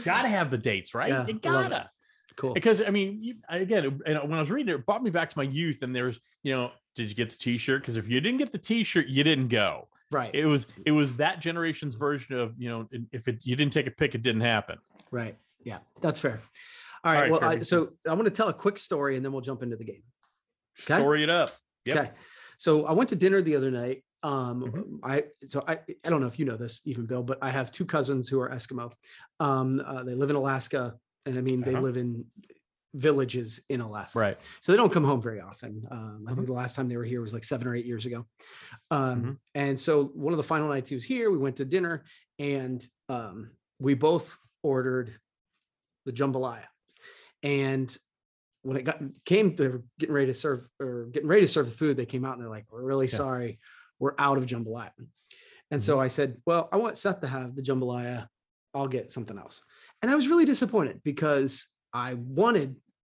Gotta 0.05 0.29
have 0.29 0.49
the 0.49 0.57
dates, 0.57 0.93
right? 0.93 1.09
Yeah, 1.09 1.27
you 1.27 1.39
I 1.43 1.49
love 1.49 1.65
it. 1.65 1.69
gotta. 1.71 1.89
Cool. 2.33 2.53
because 2.53 2.81
I 2.81 2.89
mean, 2.89 3.19
you, 3.21 3.35
again, 3.49 4.01
and 4.05 4.21
when 4.29 4.33
I 4.33 4.39
was 4.39 4.49
reading 4.51 4.73
it, 4.73 4.75
it 4.75 4.85
brought 4.85 5.03
me 5.03 5.09
back 5.09 5.29
to 5.29 5.37
my 5.37 5.43
youth, 5.43 5.81
and 5.81 5.95
there's, 5.95 6.19
you 6.43 6.53
know, 6.53 6.71
did 6.95 7.09
you 7.09 7.15
get 7.15 7.29
the 7.29 7.37
t-shirt? 7.37 7.81
Because 7.81 7.97
if 7.97 8.07
you 8.07 8.19
didn't 8.21 8.39
get 8.39 8.51
the 8.51 8.57
t-shirt, 8.57 9.07
you 9.07 9.23
didn't 9.23 9.47
go. 9.47 9.87
Right. 10.11 10.33
It 10.33 10.45
was 10.45 10.67
it 10.85 10.91
was 10.91 11.15
that 11.15 11.39
generation's 11.39 11.95
version 11.95 12.35
of 12.37 12.53
you 12.57 12.69
know 12.69 12.87
if 13.11 13.27
it 13.27 13.45
you 13.45 13.55
didn't 13.55 13.73
take 13.73 13.87
a 13.87 13.91
pick, 13.91 14.13
it 14.13 14.21
didn't 14.21 14.41
happen. 14.41 14.77
Right. 15.09 15.37
Yeah, 15.63 15.77
that's 16.01 16.19
fair. 16.19 16.41
All 17.03 17.13
right. 17.13 17.21
right, 17.21 17.31
well, 17.31 17.43
I, 17.43 17.59
so 17.59 17.93
I 18.07 18.13
want 18.13 18.25
to 18.25 18.31
tell 18.31 18.49
a 18.49 18.53
quick 18.53 18.77
story 18.77 19.15
and 19.15 19.25
then 19.25 19.31
we'll 19.31 19.41
jump 19.41 19.63
into 19.63 19.75
the 19.75 19.85
game. 19.85 20.03
Okay. 20.79 20.99
Story 20.99 21.23
it 21.23 21.29
up. 21.29 21.51
Yep. 21.85 21.97
Okay. 21.97 22.11
So 22.57 22.85
I 22.85 22.91
went 22.91 23.09
to 23.09 23.15
dinner 23.15 23.41
the 23.41 23.55
other 23.55 23.71
night. 23.71 24.03
Um, 24.23 24.63
Mhm. 24.63 24.99
I 25.01 25.23
so 25.47 25.63
I 25.67 25.79
I 26.05 26.09
don't 26.09 26.21
know 26.21 26.27
if 26.27 26.37
you 26.37 26.45
know 26.45 26.57
this 26.57 26.81
even 26.85 27.05
Bill, 27.05 27.23
but 27.23 27.39
I 27.41 27.49
have 27.49 27.71
two 27.71 27.85
cousins 27.85 28.27
who 28.27 28.39
are 28.39 28.49
Eskimo. 28.49 28.91
Um, 29.39 29.81
uh, 29.83 30.03
they 30.03 30.13
live 30.13 30.29
in 30.29 30.35
Alaska, 30.35 30.95
and 31.25 31.37
I 31.37 31.41
mean 31.41 31.61
they 31.61 31.73
Uh-huh. 31.73 31.81
live 31.81 31.97
in 31.97 32.25
villages 32.93 33.61
in 33.69 33.79
Alaska. 33.79 34.19
Right. 34.19 34.39
So 34.59 34.71
they 34.71 34.77
don't 34.77 34.91
come 34.91 35.05
home 35.05 35.21
very 35.21 35.39
often. 35.39 35.87
Um, 35.89 36.25
I 36.27 36.33
think 36.33 36.45
the 36.47 36.51
last 36.53 36.75
time 36.75 36.89
they 36.89 36.97
were 36.97 37.05
here 37.05 37.21
was 37.21 37.33
like 37.33 37.45
seven 37.45 37.67
or 37.67 37.73
eight 37.75 37.85
years 37.85 38.05
ago. 38.05 38.25
Um, 38.89 39.23
Mhm. 39.23 39.37
And 39.55 39.79
so 39.79 40.05
one 40.07 40.33
of 40.33 40.37
the 40.37 40.43
final 40.43 40.67
nights 40.67 40.89
he 40.89 40.95
was 40.95 41.05
here, 41.05 41.31
we 41.31 41.37
went 41.37 41.55
to 41.57 41.65
dinner 41.65 42.03
and 42.37 42.85
um, 43.07 43.51
we 43.79 43.93
both 43.93 44.37
ordered 44.61 45.17
the 46.05 46.11
jambalaya. 46.11 46.65
And 47.43 47.95
when 48.63 48.75
it 48.77 48.83
got 48.83 49.01
came, 49.25 49.55
they 49.55 49.69
were 49.69 49.83
getting 49.97 50.13
ready 50.13 50.27
to 50.27 50.33
serve 50.33 50.67
or 50.79 51.05
getting 51.13 51.29
ready 51.29 51.41
to 51.41 51.47
serve 51.47 51.67
the 51.67 51.71
food. 51.75 51.95
They 51.97 52.05
came 52.05 52.25
out 52.25 52.33
and 52.33 52.41
they're 52.41 52.49
like, 52.49 52.65
"We're 52.71 52.83
really 52.83 53.07
Yeah. 53.07 53.17
sorry, 53.17 53.59
we're 53.99 54.13
out 54.19 54.37
of 54.37 54.45
jambalaya." 54.45 54.91
And 55.71 55.81
so 55.83 55.99
I 55.99 56.09
said, 56.09 56.41
"Well, 56.45 56.67
I 56.71 56.77
want 56.77 56.97
Seth 56.97 57.21
to 57.21 57.27
have 57.27 57.55
the 57.55 57.61
jambalaya. 57.63 58.27
I'll 58.73 58.87
get 58.89 59.11
something 59.11 59.37
else." 59.37 59.63
And 60.01 60.09
I 60.09 60.15
was 60.15 60.27
really 60.27 60.45
disappointed 60.45 61.01
because 61.03 61.67
I 61.93 62.15
wanted 62.15 62.75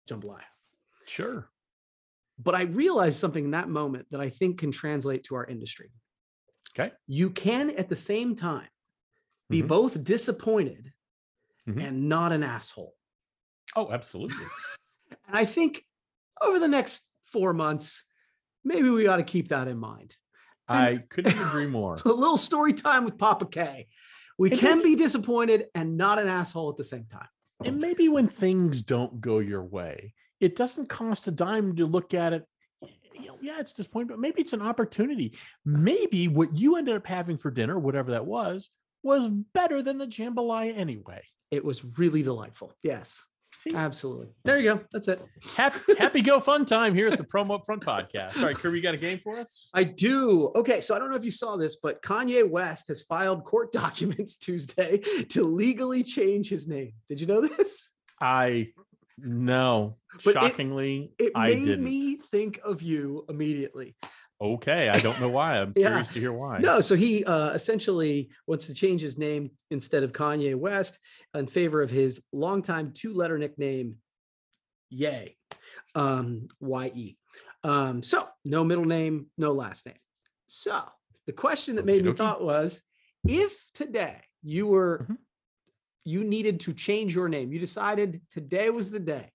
jambalaya 0.10 0.42
Sure. 1.06 1.50
but 2.40 2.56
I 2.56 2.64
realized 2.64 3.20
something 3.20 3.46
in 3.46 3.52
that 3.52 3.70
moment 3.70 4.08
that 4.12 4.20
I 4.20 4.30
think 4.30 4.58
can 4.60 4.72
translate 4.72 5.24
to 5.26 5.36
our 5.36 5.46
industry. 5.46 5.92
Okay. 6.72 6.92
You 7.08 7.30
can 7.30 7.70
at 7.72 7.90
the 7.90 7.96
same 7.96 8.36
time 8.36 8.68
be 9.50 9.62
Mhm. 9.62 9.68
both 9.68 10.04
disappointed 10.04 10.92
Mhm. 11.68 11.88
and 11.88 12.10
not 12.10 12.32
an 12.32 12.44
asshole. 12.44 12.98
Oh, 13.76 13.92
absolutely. 13.92 14.46
And 15.28 15.38
I 15.38 15.46
think 15.46 15.86
over 16.42 16.60
the 16.60 16.68
next 16.68 17.08
four 17.22 17.54
months, 17.54 18.04
maybe 18.64 18.90
we 18.90 19.06
ought 19.08 19.18
to 19.18 19.24
keep 19.24 19.50
that 19.50 19.68
in 19.68 19.78
mind. 19.78 20.18
I 20.68 20.98
couldn't 21.10 21.38
agree 21.40 21.68
more. 21.68 21.96
A 22.06 22.10
little 22.10 22.38
story 22.38 22.74
time 22.74 23.06
with 23.06 23.18
Papa 23.18 23.46
K. 23.46 23.88
We 24.38 24.52
And 24.52 24.60
can 24.60 24.78
maybe- 24.80 24.92
be 24.92 24.96
disappointed 24.96 25.68
and 25.76 25.98
not 25.98 26.20
an 26.20 26.28
asshole 26.28 26.70
at 26.70 26.78
the 26.78 26.84
same 26.84 27.06
time. 27.06 27.28
And 27.64 27.80
maybe 27.80 28.10
when 28.10 28.28
things 28.28 28.82
don't 28.82 29.22
go 29.22 29.40
your 29.40 29.64
way, 29.64 30.14
it 30.40 30.56
doesn't 30.56 30.90
cost 30.90 31.28
a 31.28 31.32
dime 31.32 31.76
to 31.78 31.86
look 31.86 32.14
at 32.14 32.34
it. 32.34 32.46
You 33.14 33.28
know, 33.28 33.38
yeah, 33.42 33.60
it's 33.60 33.74
disappointing, 33.74 34.08
but 34.10 34.20
maybe 34.20 34.42
it's 34.42 34.54
an 34.54 34.62
opportunity. 34.62 35.38
Maybe 35.66 36.28
what 36.28 36.56
you 36.56 36.76
ended 36.76 36.96
up 36.96 37.06
having 37.08 37.38
for 37.38 37.52
dinner, 37.52 37.80
whatever 37.80 38.12
that 38.12 38.26
was, 38.26 38.70
was 39.04 39.30
better 39.30 39.82
than 39.82 39.98
the 39.98 40.08
jambalaya 40.08 40.76
anyway. 40.78 41.22
It 41.52 41.64
was 41.64 41.86
really 41.98 42.24
delightful. 42.24 42.74
Yes, 42.84 43.26
absolutely. 43.74 44.28
There 44.44 44.60
you 44.60 44.74
go. 44.76 44.82
That's 44.92 45.08
it. 45.08 45.22
happy, 45.56 45.94
happy 45.98 46.22
go 46.22 46.40
fun 46.40 46.66
time 46.66 46.94
here 46.96 47.08
at 47.08 47.18
the 47.18 47.24
Promo 47.24 47.56
Up 47.56 47.66
Front 47.66 47.84
podcast. 47.84 48.38
All 48.38 48.44
right, 48.46 48.56
Kirby, 48.56 48.78
you 48.78 48.84
got 48.84 48.94
a 48.94 48.98
game 48.98 49.20
for 49.20 49.40
us? 49.40 49.70
I 49.74 49.84
do. 49.84 50.52
Okay, 50.56 50.82
so 50.82 50.96
I 50.96 51.00
don't 51.00 51.10
know 51.10 51.16
if 51.16 51.26
you 51.26 51.32
saw 51.32 51.56
this, 51.56 51.76
but 51.78 52.02
Kanye 52.02 52.48
West 52.50 52.88
has 52.90 53.02
filed 53.02 53.44
court 53.44 53.72
documents 53.74 54.36
Tuesday 54.38 55.00
to 55.30 55.44
legally 55.44 56.04
change 56.04 56.50
his 56.50 56.68
name. 56.68 56.94
Did 57.10 57.22
you 57.22 57.28
know 57.28 57.42
this? 57.42 57.90
I 58.20 58.70
no, 59.18 59.98
But 60.24 60.32
it- 60.32 60.34
shockingly, 60.34 61.12
It 61.20 61.32
I 61.36 61.50
made 61.50 61.80
me 61.80 62.16
think 62.32 62.60
of 62.64 62.82
you 62.82 63.26
immediately. 63.30 63.96
Okay, 64.42 64.90
I 64.90 65.00
don't 65.00 65.20
know 65.22 65.30
why. 65.30 65.58
I'm 65.60 65.74
Yeah. 65.76 65.90
curious 65.90 66.10
to 66.10 66.20
hear 66.20 66.34
why. 66.34 66.60
No, 66.60 66.82
so 66.82 66.96
he 66.96 67.24
uh, 67.24 67.52
essentially 67.52 68.30
wants 68.48 68.68
to 68.68 68.74
change 68.74 69.02
his 69.02 69.18
name 69.18 69.52
instead 69.72 70.04
of 70.04 70.12
Kanye 70.12 70.56
West 70.56 71.00
in 71.34 71.48
favor 71.48 71.82
of 71.82 71.90
his 71.90 72.22
longtime 72.34 72.92
two-letter 72.94 73.38
nickname, 73.38 73.96
yay 74.90 75.38
um, 75.96 76.48
Y-E. 76.60 77.18
Um, 77.64 78.04
so 78.04 78.28
no 78.44 78.64
middle 78.66 78.86
name, 78.86 79.28
no 79.38 79.54
last 79.54 79.86
name. 79.86 79.96
So 80.48 80.84
the 81.26 81.32
question 81.34 81.76
that 81.78 81.86
made 81.86 82.04
me 82.04 82.10
Okey-dokey. 82.12 82.18
thought 82.18 82.44
was, 82.44 82.82
if 83.26 83.54
today 83.74 84.18
you 84.42 84.68
were, 84.68 85.08
Mhm. 85.10 85.18
you 86.04 86.24
needed 86.26 86.60
to 86.62 86.74
change 86.74 87.16
your 87.16 87.30
name, 87.30 87.54
you 87.54 87.60
decided 87.60 88.22
today 88.30 88.70
was 88.70 88.92
the 88.92 89.00
day. 89.00 89.32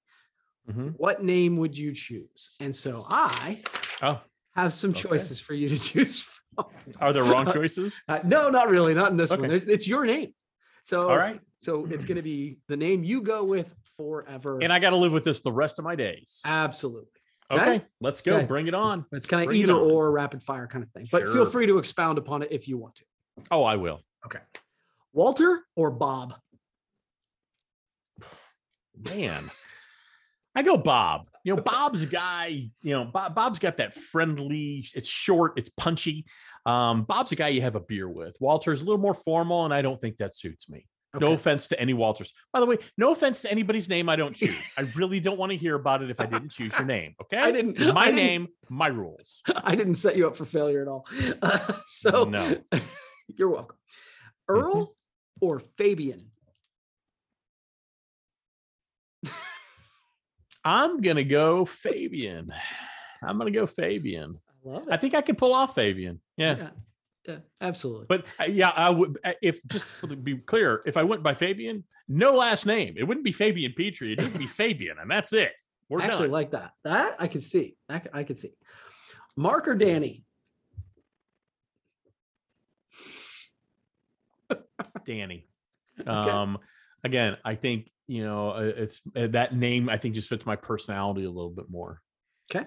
Mhm. 0.68 0.92
What 0.98 1.24
name 1.24 1.56
would 1.56 1.76
you 1.78 1.94
choose? 1.94 2.54
And 2.61 2.76
so 2.76 3.06
I 3.08 3.62
Oh, 4.02 4.20
have 4.62 4.75
some 4.75 4.90
Okay. 4.90 5.03
choices 5.03 5.40
for 5.40 5.55
you 5.55 5.68
to 5.68 5.79
choose 5.79 6.23
from. 6.23 6.66
are 7.01 7.12
there 7.12 7.25
wrong 7.25 7.51
choices? 7.53 8.01
Uh, 8.09 8.21
no, 8.25 8.51
not 8.51 8.68
really. 8.68 8.94
Not 8.94 9.11
in 9.11 9.16
this 9.16 9.31
one. 9.31 9.44
Okay. 9.44 9.59
There- 9.61 9.71
It's 9.75 9.87
your 9.87 10.05
name. 10.07 10.35
So, 10.83 11.09
All 11.09 11.16
right. 11.16 11.40
so 11.62 11.87
it's 11.87 12.05
going 12.05 12.16
to 12.16 12.23
be 12.23 12.59
the 12.68 12.77
name 12.77 13.05
you 13.05 13.21
go 13.23 13.44
with 13.44 13.75
forever. 13.97 14.59
And 14.62 14.73
I 14.73 14.79
got 14.79 14.90
to 14.90 14.97
live 14.97 15.12
with 15.12 15.25
this 15.25 15.42
the 15.42 15.53
rest 15.53 15.79
of 15.79 15.85
my 15.85 15.94
days. 15.97 16.40
absolutely. 16.44 17.11
Okay, 17.51 17.62
okay. 17.77 17.85
let's 18.03 18.21
go. 18.21 18.44
Bring 18.44 18.66
it 18.68 18.75
on. 18.75 19.07
It's 19.11 19.25
kind 19.27 19.42
of 19.42 19.49
Bring 19.49 19.61
either 19.62 19.73
or 19.73 20.11
rapid 20.11 20.42
fire 20.42 20.66
kind 20.66 20.85
of 20.85 20.90
thing. 20.90 21.09
But 21.11 21.29
feel 21.31 21.47
free 21.47 21.66
to 21.66 21.79
expound 21.79 22.18
upon 22.18 22.42
it 22.42 22.49
if 22.53 22.68
you 22.68 22.77
want 22.77 22.97
to. 22.97 23.05
Oh, 23.51 23.64
I 23.64 23.77
will. 23.77 24.03
Okay. 24.27 24.40
Walter 25.14 25.62
or 25.75 25.90
Bob? 25.90 26.35
Man, 29.14 29.51
I 30.55 30.62
go 30.62 30.77
Bob. 30.77 31.29
You 31.48 31.56
know, 31.56 31.62
Bob's 31.72 32.02
a 32.02 32.06
guy. 32.06 32.68
You 32.82 32.92
know, 32.92 33.04
Bob, 33.06 33.34
Bob's 33.34 33.58
got 33.58 33.78
that 33.78 33.94
friendly. 33.94 34.87
It's 34.94 35.08
short. 35.08 35.54
It's 35.56 35.70
punchy. 35.70 36.26
Um, 36.66 37.04
Bob's 37.04 37.32
a 37.32 37.37
guy 37.37 37.48
you 37.48 37.62
have 37.62 37.74
a 37.74 37.80
beer 37.80 38.06
with. 38.08 38.37
Walter's 38.38 38.82
a 38.82 38.84
little 38.84 38.98
more 39.00 39.14
formal, 39.14 39.64
and 39.64 39.72
I 39.72 39.80
don't 39.80 39.98
think 39.98 40.18
that 40.18 40.34
suits 40.37 40.68
me. 40.68 40.84
No 41.18 41.32
offense 41.32 41.68
to 41.68 41.80
any 41.80 41.94
Walters. 41.94 42.30
By 42.52 42.61
the 42.61 42.66
way, 42.66 42.76
no 42.98 43.12
offense 43.12 43.40
to 43.42 43.50
anybody's 43.50 43.88
name 43.88 44.11
I 44.11 44.16
don't 44.16 44.37
choose. 44.37 44.54
I 44.76 44.82
really 44.94 45.20
don't 45.20 45.38
want 45.38 45.50
to 45.52 45.56
hear 45.56 45.74
about 45.74 46.02
it 46.02 46.11
if 46.11 46.20
I 46.20 46.26
didn't 46.26 46.50
choose 46.50 46.70
your 46.76 46.84
name. 46.84 47.14
Okay, 47.22 47.38
I 47.38 47.50
didn't- 47.50 47.78
My 47.94 48.02
I 48.02 48.04
didn't- 48.06 48.16
name, 48.16 48.48
my 48.68 48.88
rules. 48.88 49.40
I 49.64 49.74
didn't 49.74 49.94
set 49.94 50.16
you 50.18 50.26
up 50.26 50.37
for 50.37 50.44
failure 50.44 50.82
at 50.82 50.87
all. 50.88 51.06
Uh, 51.40 51.58
so 51.87 52.24
No. 52.24 52.54
you're 53.38 53.48
welcome. 53.48 53.78
Earl 54.48 54.94
or 55.40 55.61
Fabian? 55.61 56.30
I'm 60.68 61.00
gonna 61.00 61.24
go 61.24 61.64
Fabian. 61.64 62.52
I'm 63.22 63.38
gonna 63.38 63.50
go 63.50 63.66
Fabian. 63.66 64.38
I 64.66 64.68
love 64.68 64.88
I 64.90 64.98
think 64.98 65.14
I 65.14 65.22
can 65.22 65.35
pull 65.35 65.54
off 65.54 65.74
Fabian. 65.74 66.20
Yeah. 66.37 66.57
yeah, 66.57 66.68
yeah, 67.26 67.38
absolutely. 67.62 68.04
But 68.07 68.26
uh, 68.38 68.44
yeah, 68.44 68.68
I 68.68 68.90
would 68.90 69.18
uh, 69.24 69.33
if 69.40 69.66
just 69.66 69.87
to 70.00 70.09
be 70.14 70.37
clear, 70.37 70.83
if 70.85 70.98
I 70.98 71.04
went 71.04 71.22
by 71.22 71.33
Fabian, 71.33 71.85
no 72.07 72.33
last 72.33 72.66
name. 72.66 72.96
It 72.98 73.04
wouldn't 73.04 73.24
be 73.24 73.33
Fabian 73.33 73.72
Petrie. 73.74 74.12
It'd 74.12 74.26
just 74.26 74.38
be 74.38 74.46
Fabian, 74.62 74.98
and 75.00 75.11
that's 75.11 75.33
it. 75.33 75.52
We're 75.88 76.02
I 76.02 76.04
actually 76.04 76.26
done. 76.26 76.33
like 76.33 76.50
that. 76.50 76.72
That 76.85 77.16
I 77.18 77.28
can 77.28 77.40
see. 77.40 77.78
I 77.88 78.24
can 78.24 78.37
see. 78.37 78.50
Mark 79.37 79.68
or 79.68 79.74
Danny? 79.74 80.22
Danny. 85.07 85.46
Um, 86.07 86.59
again, 87.04 87.37
I 87.44 87.54
think 87.54 87.90
you 88.06 88.24
know 88.24 88.56
it's 88.56 89.00
uh, 89.16 89.28
that 89.28 89.54
name. 89.54 89.88
I 89.88 89.98
think 89.98 90.14
just 90.14 90.28
fits 90.28 90.46
my 90.46 90.56
personality 90.56 91.24
a 91.24 91.30
little 91.30 91.50
bit 91.50 91.70
more. 91.70 92.00
Okay. 92.50 92.66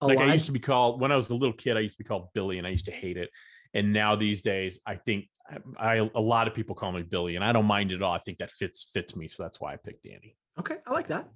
Like 0.00 0.18
I 0.18 0.32
used 0.32 0.46
to 0.46 0.52
be 0.52 0.58
called 0.58 1.00
when 1.00 1.12
I 1.12 1.16
was 1.16 1.30
a 1.30 1.34
little 1.34 1.52
kid. 1.52 1.76
I 1.76 1.80
used 1.80 1.96
to 1.96 2.02
be 2.02 2.08
called 2.08 2.28
Billy, 2.34 2.58
and 2.58 2.66
I 2.66 2.70
used 2.70 2.86
to 2.86 2.92
hate 2.92 3.16
it. 3.16 3.30
And 3.74 3.92
now 3.92 4.16
these 4.16 4.42
days, 4.42 4.80
I 4.84 4.96
think 4.96 5.28
I, 5.78 5.94
I 5.94 6.10
a 6.14 6.20
lot 6.20 6.48
of 6.48 6.54
people 6.54 6.74
call 6.74 6.92
me 6.92 7.02
Billy, 7.02 7.36
and 7.36 7.44
I 7.44 7.52
don't 7.52 7.66
mind 7.66 7.92
it 7.92 7.96
at 7.96 8.02
all. 8.02 8.12
I 8.12 8.18
think 8.18 8.38
that 8.38 8.50
fits 8.50 8.90
fits 8.92 9.14
me, 9.14 9.28
so 9.28 9.42
that's 9.42 9.60
why 9.60 9.72
I 9.72 9.76
picked 9.76 10.02
Danny. 10.04 10.36
Okay, 10.58 10.76
I 10.86 10.92
like 10.92 11.06
that. 11.08 11.28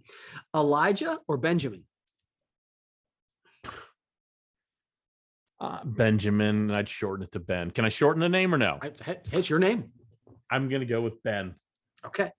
Elijah 0.55 1.21
or 1.29 1.37
Benjamin? 1.37 1.85
Uh, 5.59 5.83
Benjamin, 5.85 6.71
I'd 6.71 6.89
shorten 6.89 7.25
it 7.25 7.33
to 7.33 7.41
Ben. 7.41 7.71
Can 7.71 7.85
I 7.87 7.89
shorten 7.89 8.21
the 8.21 8.29
name 8.29 8.55
or 8.55 8.59
no? 8.59 8.79
I, 8.83 8.91
it's 9.33 9.49
your 9.49 9.59
name. 9.59 9.91
I'm 10.51 10.69
gonna 10.69 10.85
go 10.85 11.01
with 11.01 11.23
Ben. 11.23 11.55
Okay. 12.05 12.31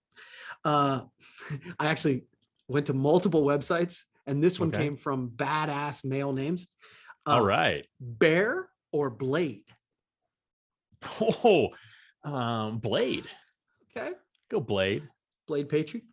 Uh, 0.64 1.02
I 1.80 1.88
actually 1.88 2.24
went 2.68 2.86
to 2.88 2.94
multiple 2.94 3.44
websites, 3.44 4.04
and 4.26 4.44
this 4.44 4.60
one 4.60 4.70
Okay. 4.70 4.80
came 4.80 4.98
from 4.98 5.30
badass 5.30 6.04
male 6.04 6.34
names. 6.34 6.68
All 7.26 7.42
Uh, 7.42 7.46
right. 7.46 7.86
Bear 8.00 8.70
or 8.92 9.10
Blade? 9.10 9.64
Oh, 11.22 11.70
um, 12.24 12.80
Blade. 12.80 13.26
Okay. 13.96 14.12
Go 14.50 14.60
Blade. 14.60 15.04
Blade 15.48 15.70
Petrie. 15.70 16.04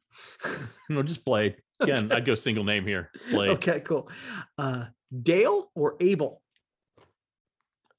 No, 0.89 1.03
just 1.03 1.25
Blade. 1.25 1.57
Again, 1.81 2.07
Okay. 2.07 2.15
I'd 2.17 2.25
go 2.25 2.35
single 2.35 2.63
name 2.65 2.87
here. 2.87 3.11
Blade. 3.31 3.51
Okay, 3.53 3.81
cool. 3.81 4.09
Uh, 4.59 4.85
Dale 5.23 5.71
or 5.75 5.97
Abel? 5.99 6.41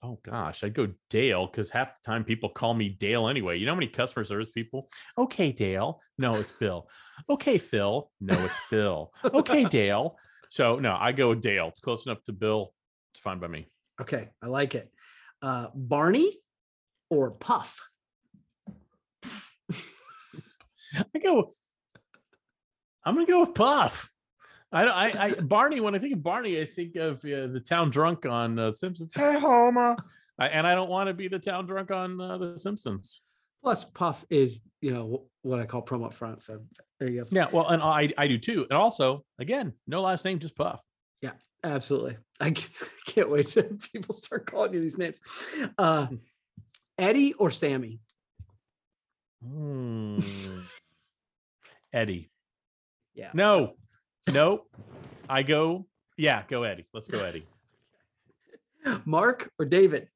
Oh 0.05 0.19
gosh, 0.21 0.63
I'd 0.63 0.75
go 0.75 0.87
Dale 1.09 1.47
because 1.47 1.71
half 1.71 1.95
the 1.95 1.99
time 2.05 2.23
people 2.23 2.47
call 2.49 2.75
me 2.75 2.89
Dale 2.89 3.27
anyway. 3.27 3.57
You 3.57 3.65
know 3.65 3.71
how 3.71 3.79
many 3.79 3.87
customer 3.87 4.23
service 4.23 4.51
people? 4.51 4.87
Okay, 5.17 5.51
Dale. 5.51 5.99
No, 6.19 6.35
it's 6.35 6.51
Bill. 6.51 6.87
Okay, 7.27 7.57
Phil. 7.57 8.11
No, 8.21 8.35
it's 8.45 8.59
Bill. 8.69 9.11
Okay, 9.23 9.63
Dale. 9.69 10.15
So 10.49 10.77
no, 10.77 10.95
I 10.99 11.11
go 11.11 11.33
Dale. 11.33 11.69
It's 11.69 11.79
close 11.79 12.05
enough 12.05 12.21
to 12.25 12.33
Bill. 12.33 12.71
It's 13.15 13.21
fine 13.21 13.39
by 13.39 13.47
me. 13.47 13.67
Okay, 13.99 14.29
I 14.43 14.45
like 14.45 14.75
it. 14.75 14.91
Uh, 15.41 15.69
Barney 15.73 16.37
or 17.09 17.31
Puff? 17.31 17.81
I 20.93 21.19
go. 21.23 21.55
I'm 23.03 23.15
gonna 23.15 23.25
go 23.25 23.39
with 23.39 23.55
Puff. 23.55 24.07
I, 24.75 24.83
I, 24.83 25.25
I 25.25 25.29
Barney. 25.35 25.79
When 25.79 25.95
I 25.95 25.99
think 25.99 26.13
of 26.13 26.21
Barney, 26.21 26.59
I 26.59 26.65
think 26.65 26.95
of 26.97 27.19
uh, 27.19 27.47
the 27.47 27.63
town 27.65 27.89
drunk 27.89 28.25
on 28.25 28.59
uh, 28.59 28.71
Simpsons. 28.71 29.13
Hey, 29.15 29.39
Homer. 29.39 29.95
I, 30.37 30.47
and 30.49 30.67
I 30.67 30.75
don't 30.75 30.89
want 30.89 31.07
to 31.07 31.13
be 31.13 31.29
the 31.29 31.39
town 31.39 31.65
drunk 31.65 31.91
on 31.91 32.19
uh, 32.19 32.37
the 32.37 32.59
Simpsons. 32.59 33.21
Plus, 33.63 33.85
Puff 33.85 34.25
is 34.29 34.61
you 34.81 34.91
know 34.91 35.23
what 35.43 35.59
I 35.59 35.65
call 35.65 35.81
promo 35.81 36.07
up 36.07 36.13
front. 36.13 36.43
So 36.43 36.59
there 36.99 37.09
you 37.09 37.23
go. 37.23 37.27
Yeah, 37.31 37.47
well, 37.51 37.69
and 37.69 37.81
I 37.81 38.13
I 38.17 38.27
do 38.27 38.37
too. 38.37 38.67
And 38.69 38.77
also, 38.77 39.23
again, 39.39 39.73
no 39.87 40.01
last 40.01 40.25
name, 40.25 40.39
just 40.39 40.55
Puff. 40.55 40.81
Yeah, 41.21 41.31
absolutely. 41.63 42.17
I 42.41 42.51
can't 43.05 43.29
wait 43.31 43.47
till 43.47 43.63
people 43.93 44.13
start 44.13 44.45
calling 44.45 44.73
you 44.73 44.81
these 44.81 44.97
names. 44.97 45.21
Uh, 45.77 46.07
Eddie 46.97 47.33
or 47.33 47.49
Sammy? 47.49 47.99
Hmm. 49.41 50.19
Eddie. 51.93 52.29
Yeah. 53.13 53.29
No, 53.33 53.75
no. 54.31 54.63
I 55.29 55.43
go. 55.43 55.85
Yeah, 56.17 56.43
go 56.47 56.63
Eddie. 56.63 56.85
Let's 56.93 57.07
go 57.07 57.23
Eddie. 57.23 57.45
Mark 59.05 59.51
or 59.59 59.65
David? 59.65 60.07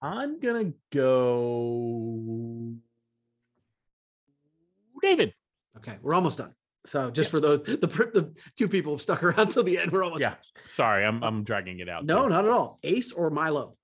I'm 0.00 0.40
gonna 0.40 0.72
go 0.92 2.72
David. 5.00 5.32
Okay, 5.76 5.96
we're 6.02 6.14
almost 6.14 6.38
done. 6.38 6.54
So 6.86 7.10
just 7.12 7.30
for 7.30 7.38
those 7.38 7.62
the 7.62 7.76
the 7.76 8.32
two 8.56 8.66
people 8.66 8.94
have 8.94 9.00
stuck 9.02 9.22
around 9.22 9.48
till 9.52 9.62
the 9.62 9.78
end, 9.78 9.92
we're 9.92 10.02
almost 10.02 10.22
Yeah. 10.22 10.30
done. 10.30 10.38
Sorry, 10.66 11.04
I'm 11.04 11.22
I'm 11.22 11.44
dragging 11.44 11.78
it 11.78 11.88
out. 11.88 12.04
No, 12.04 12.24
too. 12.24 12.30
not 12.30 12.44
at 12.44 12.50
all. 12.50 12.80
Ace 12.82 13.12
or 13.12 13.30
Milo? 13.30 13.76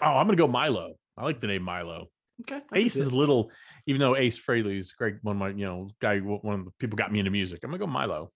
Oh, 0.00 0.06
I'm 0.06 0.26
gonna 0.26 0.36
go 0.36 0.46
Milo. 0.46 0.94
I 1.16 1.24
like 1.24 1.40
the 1.40 1.48
name 1.48 1.62
Milo. 1.62 2.10
Okay. 2.42 2.60
I 2.72 2.78
Ace 2.78 2.96
is 2.96 3.08
it. 3.08 3.14
little, 3.14 3.50
even 3.86 4.00
though 4.00 4.16
Ace 4.16 4.38
Frehley 4.38 4.76
is 4.76 4.92
great. 4.92 5.14
One 5.22 5.36
of 5.36 5.40
my, 5.40 5.48
you 5.50 5.64
know, 5.64 5.88
guy, 6.00 6.18
one 6.18 6.60
of 6.60 6.64
the 6.66 6.70
people 6.78 6.96
got 6.96 7.12
me 7.12 7.18
into 7.20 7.30
music. 7.30 7.60
I'm 7.62 7.70
gonna 7.70 7.78
go 7.78 7.86
Milo. 7.86 8.32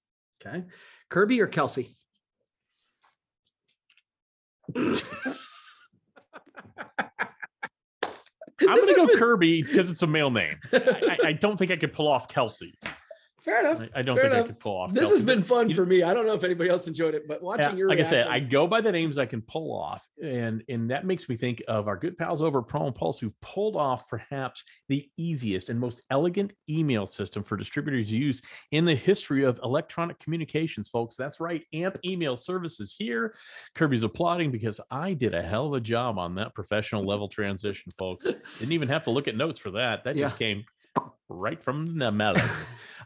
okay. 0.47 0.65
Kirby 1.11 1.41
or 1.41 1.47
Kelsey? 1.49 1.89
I'm 8.61 8.75
This 8.75 8.97
gonna 8.97 8.97
go 8.97 9.07
been- 9.07 9.19
Kirby 9.19 9.63
because 9.63 9.91
it's 9.91 10.03
a 10.03 10.07
male 10.07 10.31
name. 10.31 10.57
I- 10.73 11.19
I 11.27 11.33
don't 11.33 11.57
think 11.57 11.71
I 11.71 11.77
could 11.77 11.93
pull 11.93 12.09
off 12.09 12.29
Kelsey. 12.29 12.75
Fair 13.49 13.61
enough. 13.61 13.89
I, 13.95 14.01
I 14.01 14.03
don't 14.03 14.15
Fair 14.17 14.25
think 14.25 14.35
I 14.35 14.37
enough. 14.39 14.47
could 14.49 14.61
pull 14.61 14.77
off. 14.81 14.93
This 14.93 15.03
Kelsey, 15.05 15.15
has 15.17 15.25
been 15.25 15.43
fun 15.43 15.71
you- 15.71 15.75
for 15.75 15.87
me. 15.87 16.03
I 16.03 16.13
don't 16.13 16.27
know 16.27 16.35
if 16.35 16.45
anybody 16.45 16.69
else 16.71 16.87
enjoyed 16.87 17.15
it, 17.15 17.27
but 17.27 17.43
watching 17.43 17.71
Yeah, 17.71 17.75
your 17.77 17.89
like 17.89 18.01
I 18.01 18.03
said, 18.03 18.27
I 18.27 18.41
go 18.41 18.67
by 18.67 18.81
the 18.81 18.93
names 18.93 19.17
I 19.19 19.27
can 19.27 19.41
pull 19.43 19.73
off, 19.75 20.07
and 20.23 20.63
and 20.69 20.91
that 20.91 21.07
makes 21.07 21.29
me 21.29 21.37
think 21.37 21.63
of 21.69 21.89
our 21.89 21.97
good 21.97 22.17
pals 22.17 22.43
over 22.43 22.59
at 22.59 22.67
PromoPulse 22.67 23.19
who've 23.21 23.39
pulled 23.41 23.77
off 23.77 24.07
perhaps 24.09 24.63
the 24.89 25.09
easiest 25.17 25.71
and 25.71 25.79
most 25.81 26.03
elegant 26.11 26.53
email 26.69 27.07
system 27.07 27.43
for 27.43 27.57
distributors 27.57 28.13
use 28.13 28.43
in 28.73 28.85
the 28.85 28.95
history 28.95 29.45
of 29.45 29.59
electronic 29.63 30.19
communications, 30.21 30.89
folks. 30.89 31.17
That's 31.17 31.41
right, 31.41 31.63
AMP 31.73 31.99
Email 32.05 32.37
Services 32.37 32.95
here. 32.99 33.35
Kirby's 33.75 34.03
applauding 34.05 34.51
because 34.51 34.81
I 34.91 35.15
did 35.15 35.35
a 35.35 35.43
hell 35.43 35.67
of 35.67 35.73
a 35.75 35.81
job 35.81 36.19
on 36.19 36.35
that 36.37 36.55
professional 36.55 37.07
level 37.07 37.29
transition, 37.29 37.93
folks. 37.99 38.27
Didn't 38.59 38.73
even 38.73 38.89
have 38.89 39.05
to 39.05 39.11
look 39.11 39.29
at 39.29 39.37
notes 39.37 39.59
for 39.59 39.71
that. 39.73 40.05
That 40.05 40.17
just 40.17 40.39
came 40.39 40.65
right 41.29 41.63
from 41.63 41.99
the 41.99 42.11
mellow. 42.11 42.41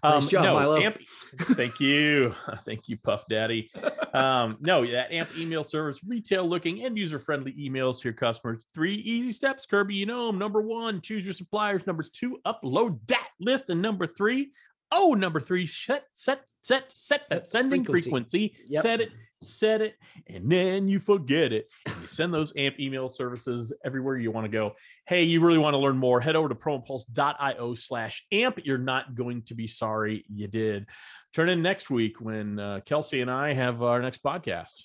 Nice 0.05 0.27
job, 0.27 0.45
Milo. 0.45 0.77
AMP, 0.79 0.99
thank 1.39 1.79
you, 1.79 2.35
thank 2.65 2.89
you, 2.89 2.97
Puff 2.97 3.25
Daddy. 3.29 3.71
Um, 4.13 4.57
no, 4.61 4.85
that 4.91 5.13
AMP 5.13 5.37
email 5.39 5.63
service, 5.63 6.01
retail 6.05 6.49
looking 6.49 6.85
and 6.85 6.99
user 6.99 7.21
friendly 7.21 7.53
emails 7.53 8.01
to 8.01 8.05
your 8.05 8.13
customers. 8.13 8.65
Three 8.75 8.97
easy 8.97 9.31
steps, 9.31 9.65
Kirby. 9.65 9.95
You 9.95 10.07
know 10.07 10.27
them. 10.27 10.39
Number 10.39 10.61
one, 10.61 11.01
choose 11.01 11.25
your 11.25 11.35
suppliers. 11.35 11.87
Number 11.87 12.03
two, 12.03 12.41
upload 12.45 12.99
that 13.07 13.29
list. 13.39 13.71
And 13.71 13.81
number 13.81 14.09
three, 14.09 14.51
oh, 14.91 15.15
number 15.15 15.41
three, 15.41 15.69
set 15.69 16.07
set 16.13 16.41
set 16.63 16.91
set 16.91 17.29
that 17.29 17.47
sending 17.47 17.85
frequency. 17.85 18.49
frequency. 18.49 18.73
Yep. 18.73 18.83
Set 18.83 19.01
it, 19.03 19.11
set 19.43 19.81
it, 19.81 19.97
and 20.27 20.51
then 20.51 20.89
you 20.89 20.99
forget 20.99 21.53
it. 21.53 21.69
And 21.87 21.95
you 22.01 22.07
send 22.07 22.33
those 22.33 22.53
AMP 22.57 22.79
email 22.81 23.09
services 23.09 23.73
everywhere 23.85 24.17
you 24.17 24.31
want 24.31 24.45
to 24.45 24.51
go. 24.51 24.73
Hey, 25.07 25.25
you 25.25 25.41
really 25.41 25.59
want 25.59 25.75
to 25.75 25.79
learn 25.79 25.99
more? 25.99 26.21
Head 26.21 26.37
over 26.37 26.49
to 26.49 26.55
promopulse.io 26.55 27.75
slash 27.75 28.27
amp. 28.33 28.61
You're 28.65 28.79
not 28.79 29.15
going 29.15 29.43
to 29.43 29.55
be 29.55 29.67
sorry 29.67 30.25
you 30.33 30.49
did. 30.49 30.87
Turn 31.35 31.49
in 31.49 31.63
next 31.63 31.91
week 31.91 32.21
when 32.21 32.59
uh, 32.59 32.81
Kelsey 32.85 33.21
and 33.21 33.31
I 33.31 33.55
have 33.55 33.83
our 33.83 34.01
next 34.01 34.23
podcast. 34.23 34.85